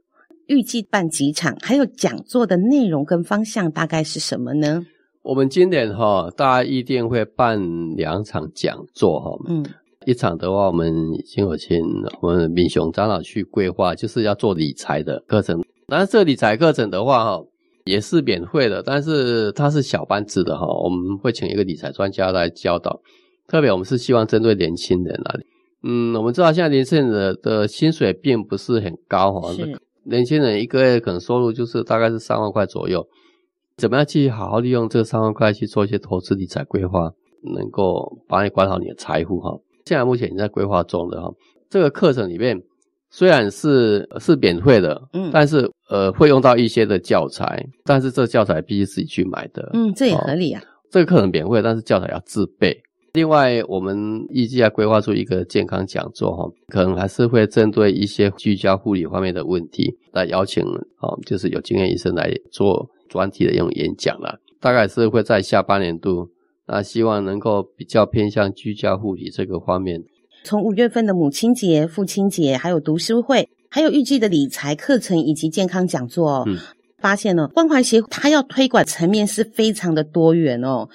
[0.46, 1.56] 预计办几场？
[1.62, 4.84] 还有讲座的内容跟方向大概是什么呢？
[5.22, 7.58] 我们今年哈，大家一定会办
[7.96, 9.30] 两场讲座哈。
[9.48, 9.64] 嗯，
[10.04, 11.78] 一场的话，我们已经有请
[12.20, 15.64] 我们敏雄长老去规划，就是要做理财的课程。
[15.86, 17.44] 但是这理财课程的话哈，
[17.88, 20.66] 也是免费的，但是它是小班制的哈。
[20.66, 23.00] 我们会请一个理财专家来教导，
[23.46, 25.34] 特别我们是希望针对年轻人啊。
[25.82, 29.50] 嗯，我们知道现在年轻人的的薪水并不是很高哈，
[30.04, 33.06] 年轻人一个月可能收入就是大概是三万块左右，
[33.76, 37.12] 怎么样去好好利用这三万块去做一些投资理财规划，
[37.54, 39.56] 能够帮你管好你的财富哈。
[39.86, 41.32] 现在目前你在规划中的哈，
[41.70, 42.60] 这个课程里面
[43.10, 50.62] 虽然是是免费的，嗯，但是呃会用到一些的教材，但是这教材必须自己去买的，嗯，这也合理啊。
[50.90, 52.76] 这个课程免费，但是教材要自备。
[53.14, 53.96] 另外，我们
[54.28, 60.62] 预计要规划出一个健康讲座，哈，可能还是会针对一些居家护理方面的问题来邀请，
[61.00, 64.36] 哦，就是有经验医生来做专题的这种演讲啦。
[64.60, 66.28] 大概是会在下半年度，
[66.66, 70.04] 那希望能够比较偏向居家护理这个方面。
[70.48, 76.56] 从五月份的母亲节、父亲节，还有读书会，还有预计的理财课程以及健康讲座，嗯，
[76.96, 80.88] 发现呢，关怀协会它要推广层面是非常的多元哦。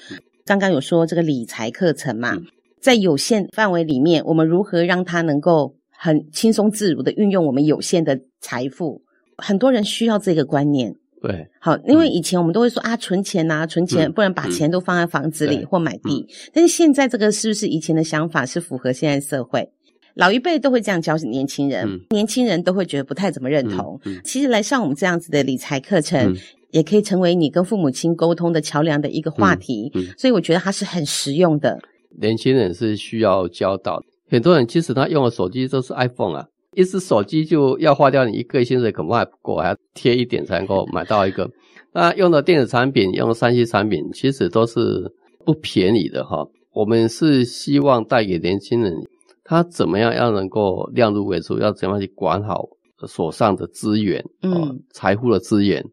[0.43, 2.35] 刚刚有说这个理财课程嘛，
[2.81, 9.03] 在有限范围里面，我们如何让它能够很轻松自如的运用我们有限的财富？
[9.37, 10.95] 很多人需要这个观念。
[11.23, 16.27] 对，好，因为以前我们都会说啊，存钱呐，存钱，不然把钱都放在房子里或买地。
[16.53, 19.71] 但是现在这个是不是以前的想法是符合现在社会？
[20.15, 23.99] 老一辈都会这样教年轻人，年轻人都会觉得不太怎么认同。
[24.23, 26.35] 其实来上我们这样子的理财课程。
[26.73, 31.79] 也可以成为你跟父母亲沟通的桥梁的一个话题，所以我觉得它是很实用的。
[32.19, 41.49] 年轻人是需要教导，很多人其实他用的手机都是 iPhone 啊，一只手机就要花掉你一个月薪水，恐怕还不够，还要贴一点才能够买到一个。
[41.93, 45.13] 那用的电子产品，用的 3C 产品，其实都是
[45.45, 46.45] 不便宜的哈。
[46.73, 48.95] 我们是希望带给年轻人，
[49.43, 52.67] 他怎么样要能够量入为出，要怎么样去管好
[53.07, 55.85] 手上的资源，嗯，财富的资源。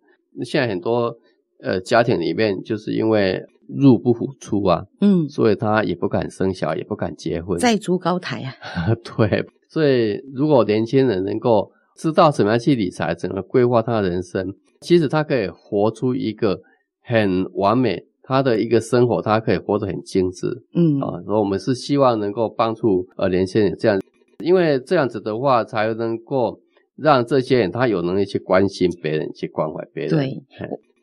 [0.44, 1.14] 现在很多
[1.62, 3.42] 呃家庭里面，就是因为
[3.76, 8.94] 入不敷出啊，嗯，所以他也不敢生小孩，也不敢结婚，债筑高台啊。
[9.16, 16.60] 对，所以如果年轻人能够知道怎么样去理财，怎么规划他的人生，其实他可以活出一个
[17.02, 20.46] 很完美，他的一个生活，他可以活得很精致。
[20.74, 24.00] 嗯啊，所以我们是希望能够帮助呃年轻人这样，
[24.44, 26.60] 因为这样子的话才能够
[26.96, 30.10] 让这些人他有能力去关心别人，去关怀别人。
[30.18, 30.42] 对。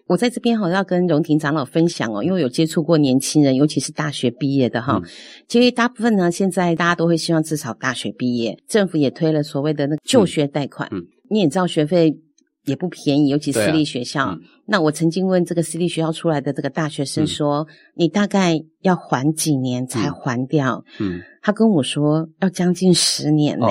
[0.07, 5.01] 我在这边好像要跟荣婷长老分享哦，因为有接触过年轻人，尤其是大学毕业的哈。
[5.47, 10.87] 其实大部分呢，现在大家都会希望至少大学毕业，政府也推了所谓的那个就学贷款。
[10.91, 12.17] 嗯，你也知道学费
[12.63, 14.29] 也不便宜，尤其私立学校。
[14.29, 23.67] 嗯，那我曾经问这个私立学校出来的这个大学生说：“你大概要还几年才还掉？”嗯，他跟我说要将近十年呢。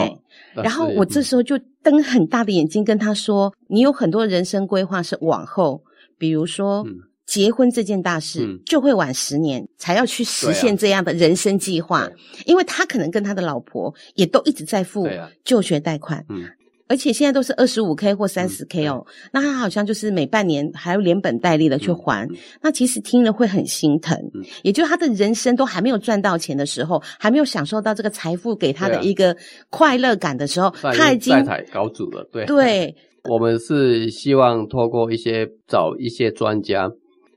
[0.55, 5.83] 然后我这时候就瞪很大的眼睛跟他说：“你有很多人生规划是往后。”
[6.19, 6.85] 比如说，
[7.27, 12.11] 结婚这件大事，嗯、就会晚十年才要去实现这样的人生计划，啊、
[12.45, 15.09] 因为他可能跟他的老婆也都一直在付
[15.45, 16.45] 就学贷款，嗯、
[16.87, 29.37] 而且现在都是二十五 K 或三十 K 哦，嗯、那他好像就是每半年还要连本带利的去还，嗯、那其实听了会很心疼，嗯、也就是他的人生都还没有赚到钱的时候，还没有享受到这个财富给他的一个
[29.69, 32.45] 快乐感的时候，啊、他已经债台高祖了，对。
[32.47, 32.95] 对。
[33.29, 36.91] 我们是希望透过一些找一些专家，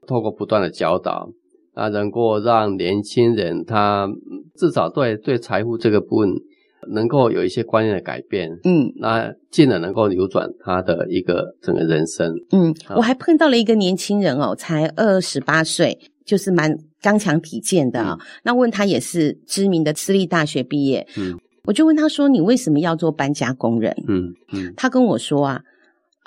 [0.08, 1.30] 透过不断的教导，
[1.74, 4.08] 啊，能够让年轻人他
[4.56, 6.30] 至少对对财富这个部分
[6.92, 12.34] 能够有一些观念的改变，嗯，那进而能够扭转他的一个整个人生。
[12.52, 18.18] 嗯，我还碰到了一个年轻人哦，才二十八岁，就是蛮刚强体健的啊、哦。
[18.20, 25.62] 嗯、那问他也是知名的私立大学毕业，嗯，我就问他说：“你为什么要做搬家工人？”嗯嗯，嗯他跟我说啊。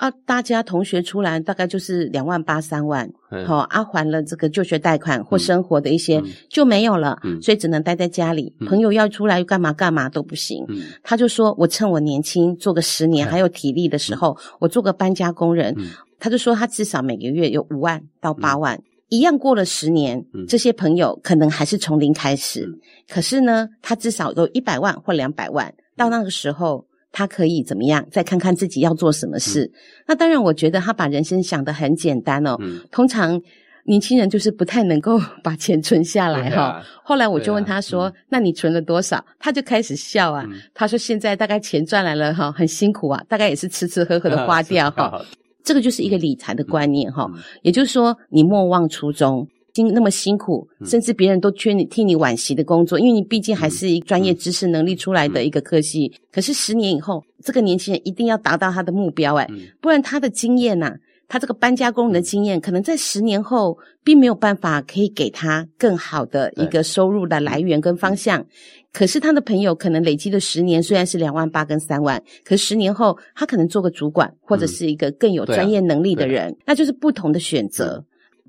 [0.03, 3.09] 啊，大家同学出来大概就是两万八三万，
[3.47, 8.53] 好、嗯，阿、啊、还了这个就学贷款或生活的一些、嗯、就没有了，嗯、所以只能待在家里。
[8.59, 10.65] 嗯、朋友要出来干嘛干嘛都不行。
[10.67, 15.73] 嗯、他就说：“我趁我年轻做个十年还有体力的时候，嗯、我做个搬家工人。
[15.77, 15.85] 嗯”
[16.19, 22.75] 他就说他至少每个月有五万到八万，嗯、一样过了十年，嗯、这些朋友可能还是从零开始，嗯、
[23.07, 26.85] 可是呢，他至少有一百万或两百万，到那个时候。
[27.13, 28.05] 他可以怎么样？
[28.11, 29.63] 再看看自己要做什么事。
[29.63, 29.71] 嗯、
[30.07, 32.57] 那当然，我觉得他把人生想得很简单哦。
[32.59, 33.39] 嗯、通常
[33.85, 36.61] 年轻人就是不太能够把钱存下来哈。
[36.63, 40.43] 啊、后来我就问他说：“啊嗯、那你存了多少？”他就开始笑啊。
[40.47, 45.03] 嗯、他说：“现在大概钱赚来了哈，很辛苦啊，大概也是吃吃喝喝的花掉哈。
[45.03, 45.21] 啊”
[45.63, 47.29] 这个就是一个理财的观念哈。
[47.33, 49.47] 嗯、也就是说，你莫忘初衷。
[49.73, 56.11] 辛那么辛苦，甚至别人都劝你替你惋惜的工作，因为你毕竟还是一个专业知识能力出来的一个科系。
[56.31, 59.47] 可是十年以后，这个年轻人一定要达到他的目标，哎，
[59.81, 60.95] 不然他的经验呐，
[61.27, 68.45] 他这个搬家工人的经验，可能在十年后并没有办法可以给他更好的一个收入的来源跟方向。
[68.91, 78.05] 可是他的朋友可能累积了十年，虽然是两万八跟三万，可十年后他可能做个主管或者是一个更有专业能力的人，那就是不同的选择。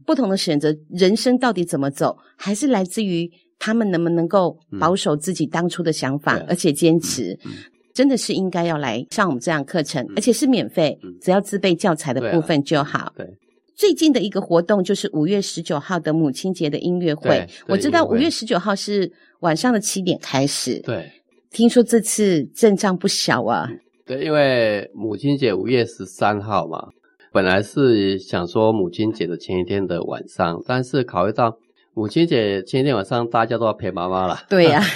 [0.06, 7.38] 不同的选择，人生到底怎么走，还是来自于他们能不能够保守自己当初的想法，嗯、而且坚持。
[7.44, 7.52] 嗯、
[7.94, 13.12] 真的是应该要来上我们这样课程，嗯、而且是免费，嗯、只要自备教材的部分就好。
[13.16, 13.34] 对，对，
[13.76, 17.46] 最近的一个活动就是五月十九号的母亲节的音乐会。
[17.66, 20.80] 我知道五月十九号是晚上的七点开始。
[20.80, 21.10] 对，
[21.50, 23.70] 听说这次阵仗不小啊。
[24.04, 26.88] 对，因为母亲节五月十三号嘛。
[27.34, 31.58] 本来是想说母亲节的前一天的晚上，但是考虑到
[31.92, 34.86] 母亲节前一天晚上大家都要陪妈妈了，对呀、啊，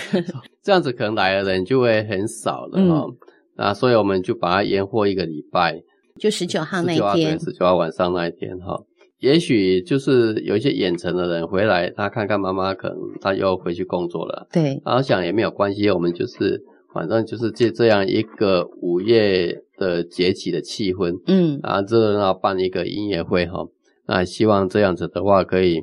[0.62, 3.06] 这样子可能来的人就会很少了哈。
[3.08, 3.16] 嗯、
[3.56, 5.82] 那所以我们就把它延后一个礼拜，
[6.16, 8.80] 就十九号那一天，十九号晚上那一天哈。
[9.18, 14.46] 也许就是有一些远程的人回来，他看看妈妈，可能他又回去工作了。
[14.52, 16.62] 对，然后想也没有关系，我们就是
[16.94, 19.60] 反正就是借这样一个午夜。
[19.78, 23.66] 的节气的气氛，嗯，啊，这要办一个音乐会哈，
[24.06, 25.82] 那希望这样子的话可以。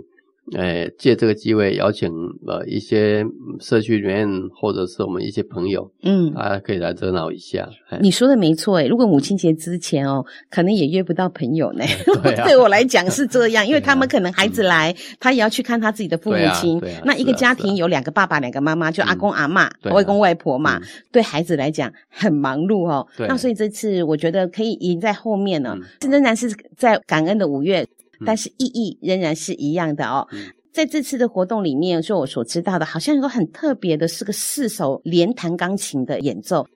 [0.53, 2.07] 诶，借这个机会邀请
[2.45, 3.25] 呃一些
[3.59, 7.67] 社区里面或者是我们一些朋友，嗯，大家可以来热闹一下。
[7.99, 11.83] 你说的没错诶，如果母亲节之前哦，可能也约不到朋友呢。
[12.21, 16.79] 对，啊、 对我来讲是这样， 因为他们可能孩子来，啊、他也要去看他自己的父母亲。
[16.79, 23.05] 啊啊、那一个家庭有两个爸爸、两个妈妈，就阿公阿妈、嗯、外公外婆嘛，嗯、对孩子来讲很忙碌哦。
[23.17, 27.83] 那所以这次我觉得可以赢在后面呢，嗯、仍然是在感恩的五月。
[28.25, 30.27] 但是意义仍然是一样的哦。
[30.31, 36.67] 嗯、在这次的活动里面，就我所知道的，好像有个很特别的，是个四手连弹钢琴的演奏。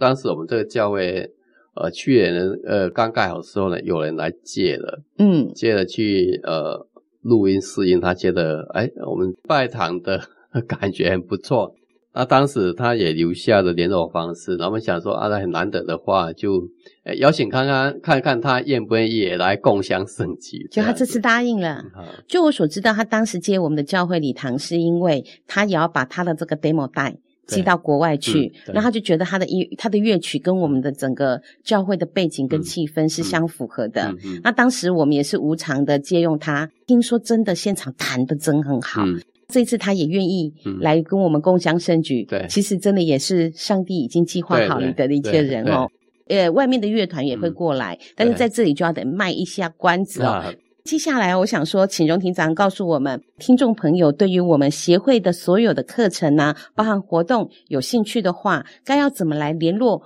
[0.00, 1.30] 当时我们这个教会，
[1.74, 2.34] 呃，去年
[2.64, 6.86] 呃刚盖好的时候呢，有人来借了，嗯，借了去呃
[7.22, 10.22] 录音试音，他觉得哎，我们拜堂的
[10.66, 11.74] 感觉很不错。
[12.18, 16.60] 那当时他也留下了联络方式，然后我们想说啊，那很难得的话，就
[17.04, 20.66] 诶邀请看看看看他愿不愿意也来共享盛举。
[20.68, 21.84] 就他这次答应了。
[22.26, 27.16] 就我所知道，他当时接我们的教会礼堂，是因为他也要把他的这个 demo 带
[27.46, 34.02] 寄到国外去，然后他就觉得他的乐他的乐曲跟我们的整个教会的背景跟气氛是相符合的。
[34.02, 39.04] 嗯嗯、那当时我们也是无偿的借用他，听说真的现场弹的真很好。
[39.48, 45.88] 嗯这次他也愿意来跟我们共襄盛举，对，其实真的也是上帝已经计划好了的一些人哦。
[46.26, 50.44] 呃，外面的乐团也会过来，但是在这里就要得卖一下关子哦。
[50.84, 60.02] 接下来我想说，请荣庭长告诉我们听众朋友，对于我们协会的所有的课程呢，包含活动，有兴趣的话，该要怎么来联络？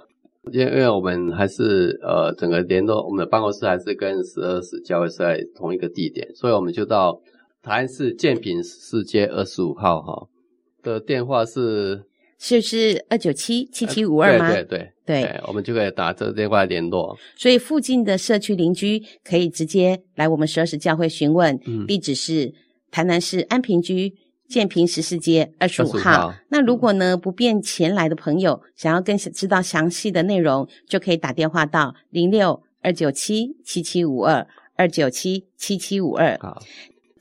[0.53, 7.21] 因为我们还是呃，整个联络我们的办公室还是跟十二时教会是在同一个地点，所以我们就到。
[7.63, 10.29] 台南市建平十四街二十五号哈
[10.83, 12.05] 的电话是，
[12.37, 14.51] 是不是二九七七七五二吗？
[14.51, 17.17] 对对对对，我们就可以打这个电话联络。
[17.37, 22.53] 所以附近的社区邻居可以直接来我们十二时教会询问，嗯、地址是
[22.91, 24.13] 台南市安平区
[24.49, 26.35] 建平十四街二十五号。
[26.49, 34.45] 那如果呢不便前来的朋友，想要更知道详细的内容，就可以打电话到零六二九七七七五二
[34.75, 36.37] 二九七七七五二。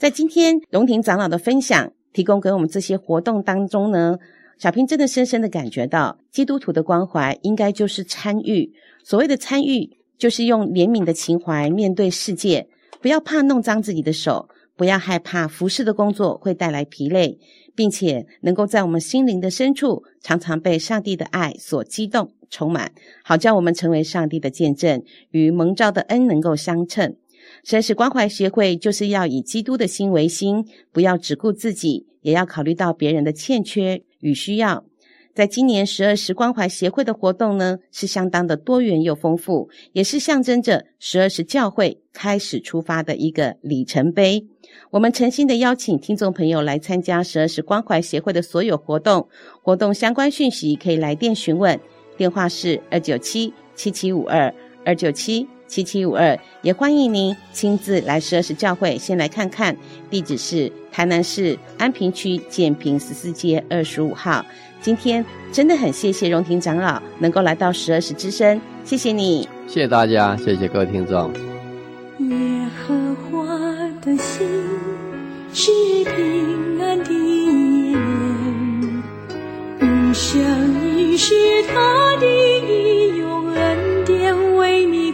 [0.02, 4.18] 在今天荣庭长老的分享，提供给我们这些活动当中呢，
[4.58, 8.74] 小平真的深深的感觉到，基督徒的关怀应该就是参与。
[9.04, 12.68] 所谓的参与，就是用怜悯的情怀面对世界，
[13.00, 17.38] 不要怕弄脏自己的手，不要害怕服侍的工作会带来疲累，
[17.76, 22.92] 并且能够在我们心灵的深处，常常被上帝的爱所激动、充满，
[23.24, 27.18] 好叫我们成为上帝的见证，与蒙召的恩能够相称。
[27.64, 34.84] 十二时关怀协会就是要以基督的心为心，不要只顾自己，也要考虑到别人的欠缺与需要。
[35.34, 44.46] 在今年十二时关怀协会的活动呢，是相当的多元又丰富，也是象征着十二时教会开始出发的一个里程碑。
[44.90, 49.30] 我们诚心的邀请听众朋友来参加十二时关怀协会的所有活动，
[49.62, 51.80] 活动相关讯息可以来电询问，
[52.18, 54.54] 电话是二九七七七五二
[54.84, 55.48] 二九七。
[55.72, 59.74] 七七五二，也欢迎您亲自来十二时教会，先来看看。
[60.10, 64.46] 地址是台南市安平区建平十四街二十五号。
[64.82, 71.32] 今天真的很谢谢荣庭长老能够来到十二时之声，谢谢你，谢谢大家，谢谢各位听众。
[72.20, 72.38] 耶
[72.86, 73.48] 和华
[74.02, 74.46] 的心
[75.54, 75.72] 是
[76.04, 77.98] 平安的盐，
[79.80, 80.42] 余生
[80.98, 82.28] 已是他的义，
[82.60, 83.11] 用恩典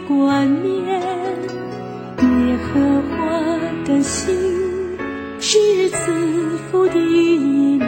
[0.08, 0.98] 观念。
[2.20, 2.80] 耶和
[3.10, 3.14] 华
[3.84, 4.34] 的心
[5.38, 5.96] 是赐
[6.70, 7.86] 福的一面，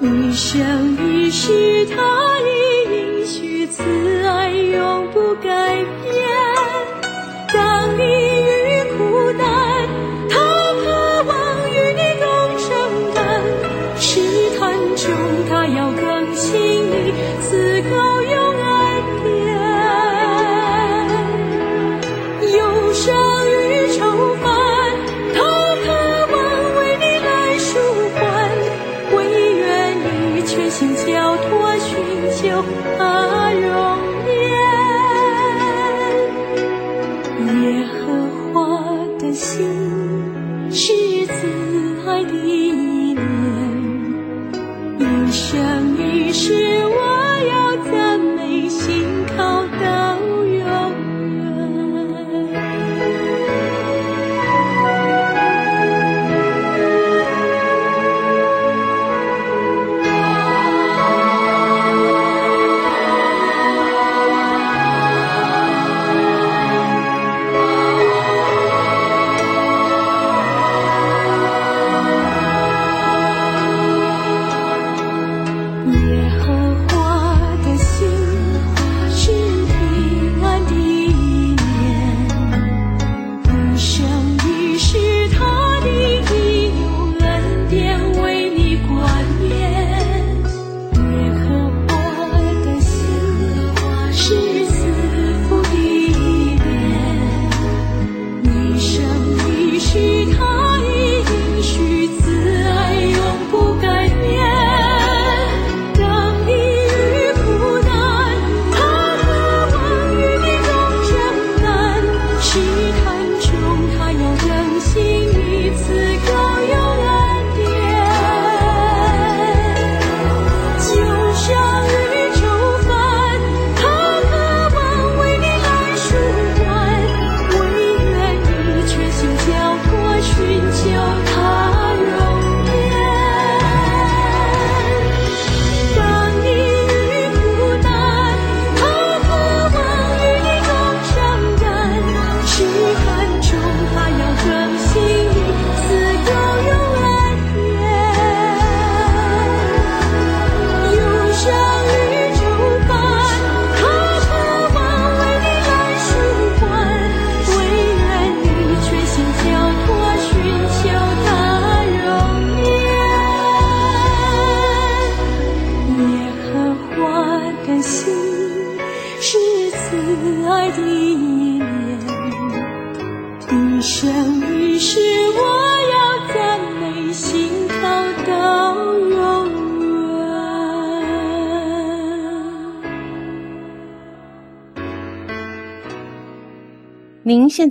[0.00, 1.96] 一生一世他
[2.40, 2.48] 的
[2.92, 3.82] 应许慈
[4.26, 6.03] 爱永不改变。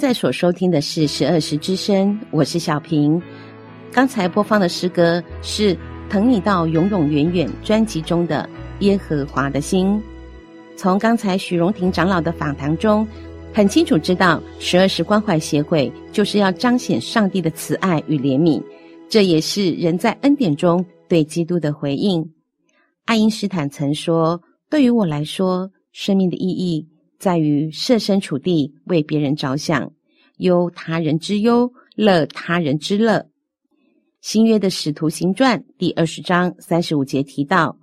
[0.03, 3.21] 在所收听的是十二时之声，我是小平。
[3.89, 5.73] 刚才播放的诗歌是
[6.09, 8.45] 《疼你到永永远远》专辑中的
[8.83, 9.87] 《耶和华的心》。
[10.75, 13.07] 从刚才许荣庭长老的访谈中，
[13.53, 18.61] 很清楚知道十二时关怀协会就是要彰显上帝的慈爱与怜悯，
[19.07, 22.29] 这也是人在恩典中对基督的回应。
[23.05, 26.89] 爱因斯坦曾说：“对于我来说，生命的意义
[27.23, 29.93] 在于设身处地为别人着想，
[30.39, 33.29] 忧他人之忧，乐他人之乐。”
[34.19, 37.77] 新约的使徒行传第二十章三十五节提到：“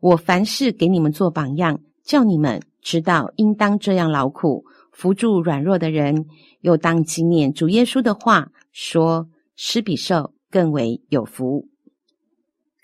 [0.00, 6.24] 我凡事给你们做榜样，叫你们知道应当这样劳苦。”扶助软弱的人，
[6.62, 11.68] 又当纪念主耶稣的话说：“施比受更为有福。”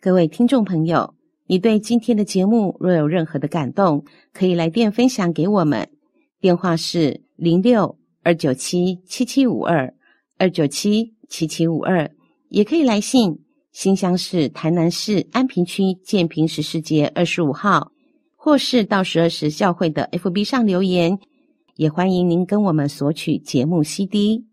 [0.00, 1.14] 各位听众朋友，
[1.48, 5.88] 你对今天的节目若有任何的感动，可以来电分享给我们，
[6.40, 9.94] 电话是零六二九七七七五二
[10.38, 12.10] 二九七七七五二，
[12.48, 13.38] 也可以来信，
[13.72, 17.92] 新乡市台南市安平区建平十四街二十五号，
[18.34, 21.18] 或是到十二时教会的 FB 上留言。
[21.76, 24.46] 也欢迎您跟我们索取节目 CD。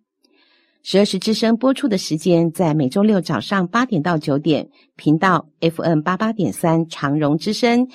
[0.86, 4.67] 十二时之声播出的时间在每周六早上八点到九点，
[4.97, 7.88] 频道 FM 八八点三长荣之声。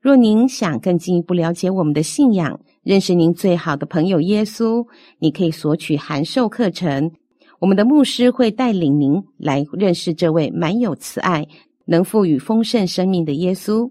[0.00, 4.86] 若您想更进一步了解我们的信仰，认识您最好的朋友耶稣，
[5.18, 7.10] 你可以索取函授课程。
[7.58, 11.44] 我们的牧师会带领您来认识这位满有慈爱、
[11.84, 13.90] 能赋予丰盛生命的耶稣。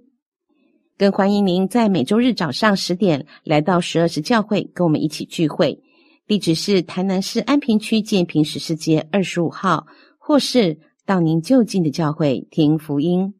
[0.97, 5.78] 更欢迎您在每周日早上十点来到十二时教会，跟我们一起聚会。
[6.28, 9.86] 地址是台南市安平区建平十四街二十五号，
[10.18, 13.36] 或是到您就近的教会听福音。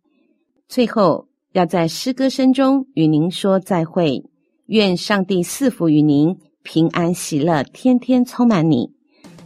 [0.70, 4.24] 最后，要在诗歌声中与您说再会。
[4.68, 8.92] 愿上帝赐福于您，平安喜乐，天天充满你。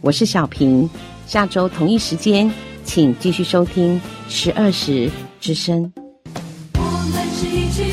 [0.02, 0.86] 我是小平，
[1.26, 2.52] 下周同一时间，
[2.84, 5.10] 请继续收听十二时
[5.40, 5.90] 之声。
[6.74, 7.89] 我们是一群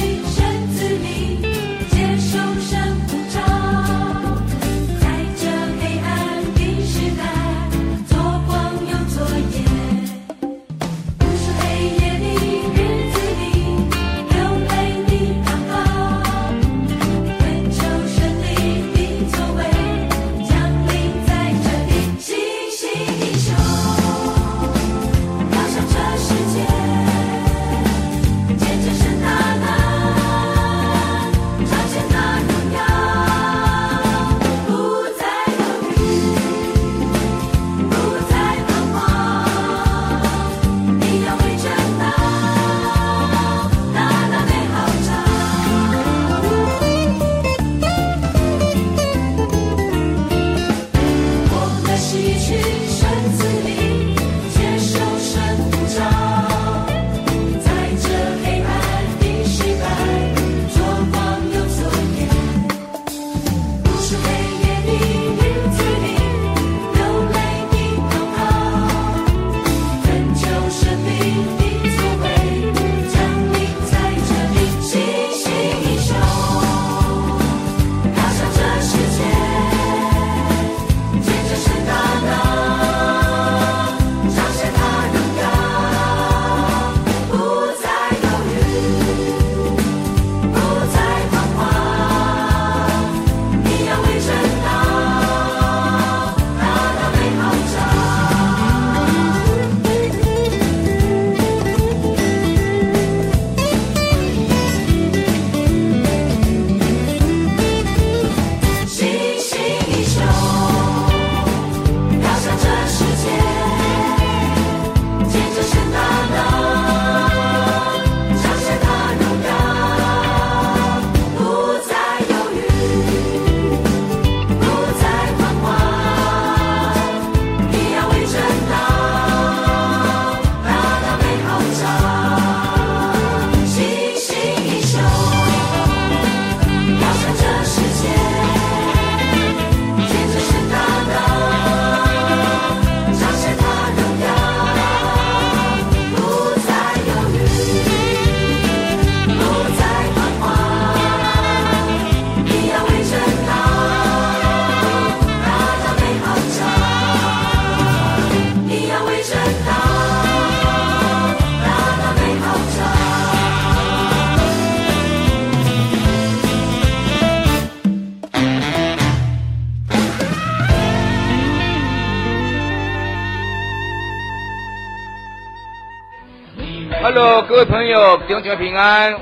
[177.57, 179.19] 各位朋友，弟兄姐妹平安。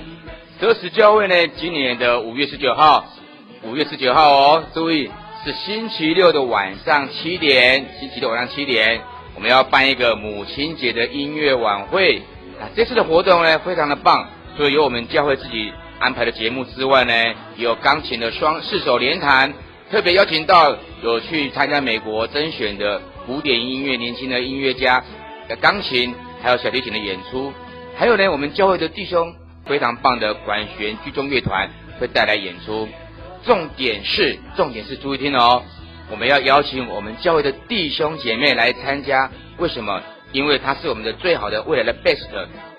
[0.60, 3.06] 德时教会呢，今年的五月十九号，
[3.64, 5.10] 五月十九号哦，注意
[5.46, 9.00] 是星期六的晚上七点，星期六晚上七点，
[9.36, 12.18] 我们要办一个母亲节的音乐晚会。
[12.60, 14.28] 啊，这次的活动呢，非常的棒，
[14.58, 17.14] 除了有我们教会自己安排的节目之外呢，
[17.56, 19.54] 有钢琴的双四手联弹，
[19.90, 25.02] 特别邀请到有去参加美国甄选的古典音乐年轻的音乐家
[25.48, 26.14] 的钢琴，
[26.44, 27.54] 还有小提琴的演出。
[27.98, 29.34] 还有呢，我们教会的弟兄
[29.66, 31.70] 非常棒的管弦剧中乐团
[32.00, 32.88] 会带来演出。
[33.46, 35.64] 重点是，重点是注意听哦，
[36.12, 39.32] 我们要邀请我们教会的弟兄姐妹来参加。
[39.60, 40.02] 为什么？
[40.34, 42.28] 因为他是我们的最好的未来的 best，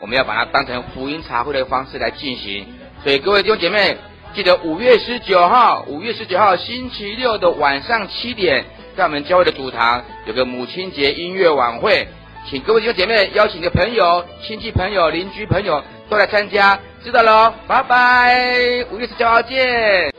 [0.01, 2.67] 我们要把它当成福音茶会的方式来进行。
[3.03, 3.97] 所以各位弟兄姐妹，
[4.35, 12.07] 记得五月十九号，五月十九号星期六的晚上七点，在我们教会的主堂有个母亲节音乐晚会。
[12.49, 20.13] 请各位弟姐妹邀请你的朋友、亲戚朋友、邻居朋友都来参加，知道喽，拜拜，五月十九号见。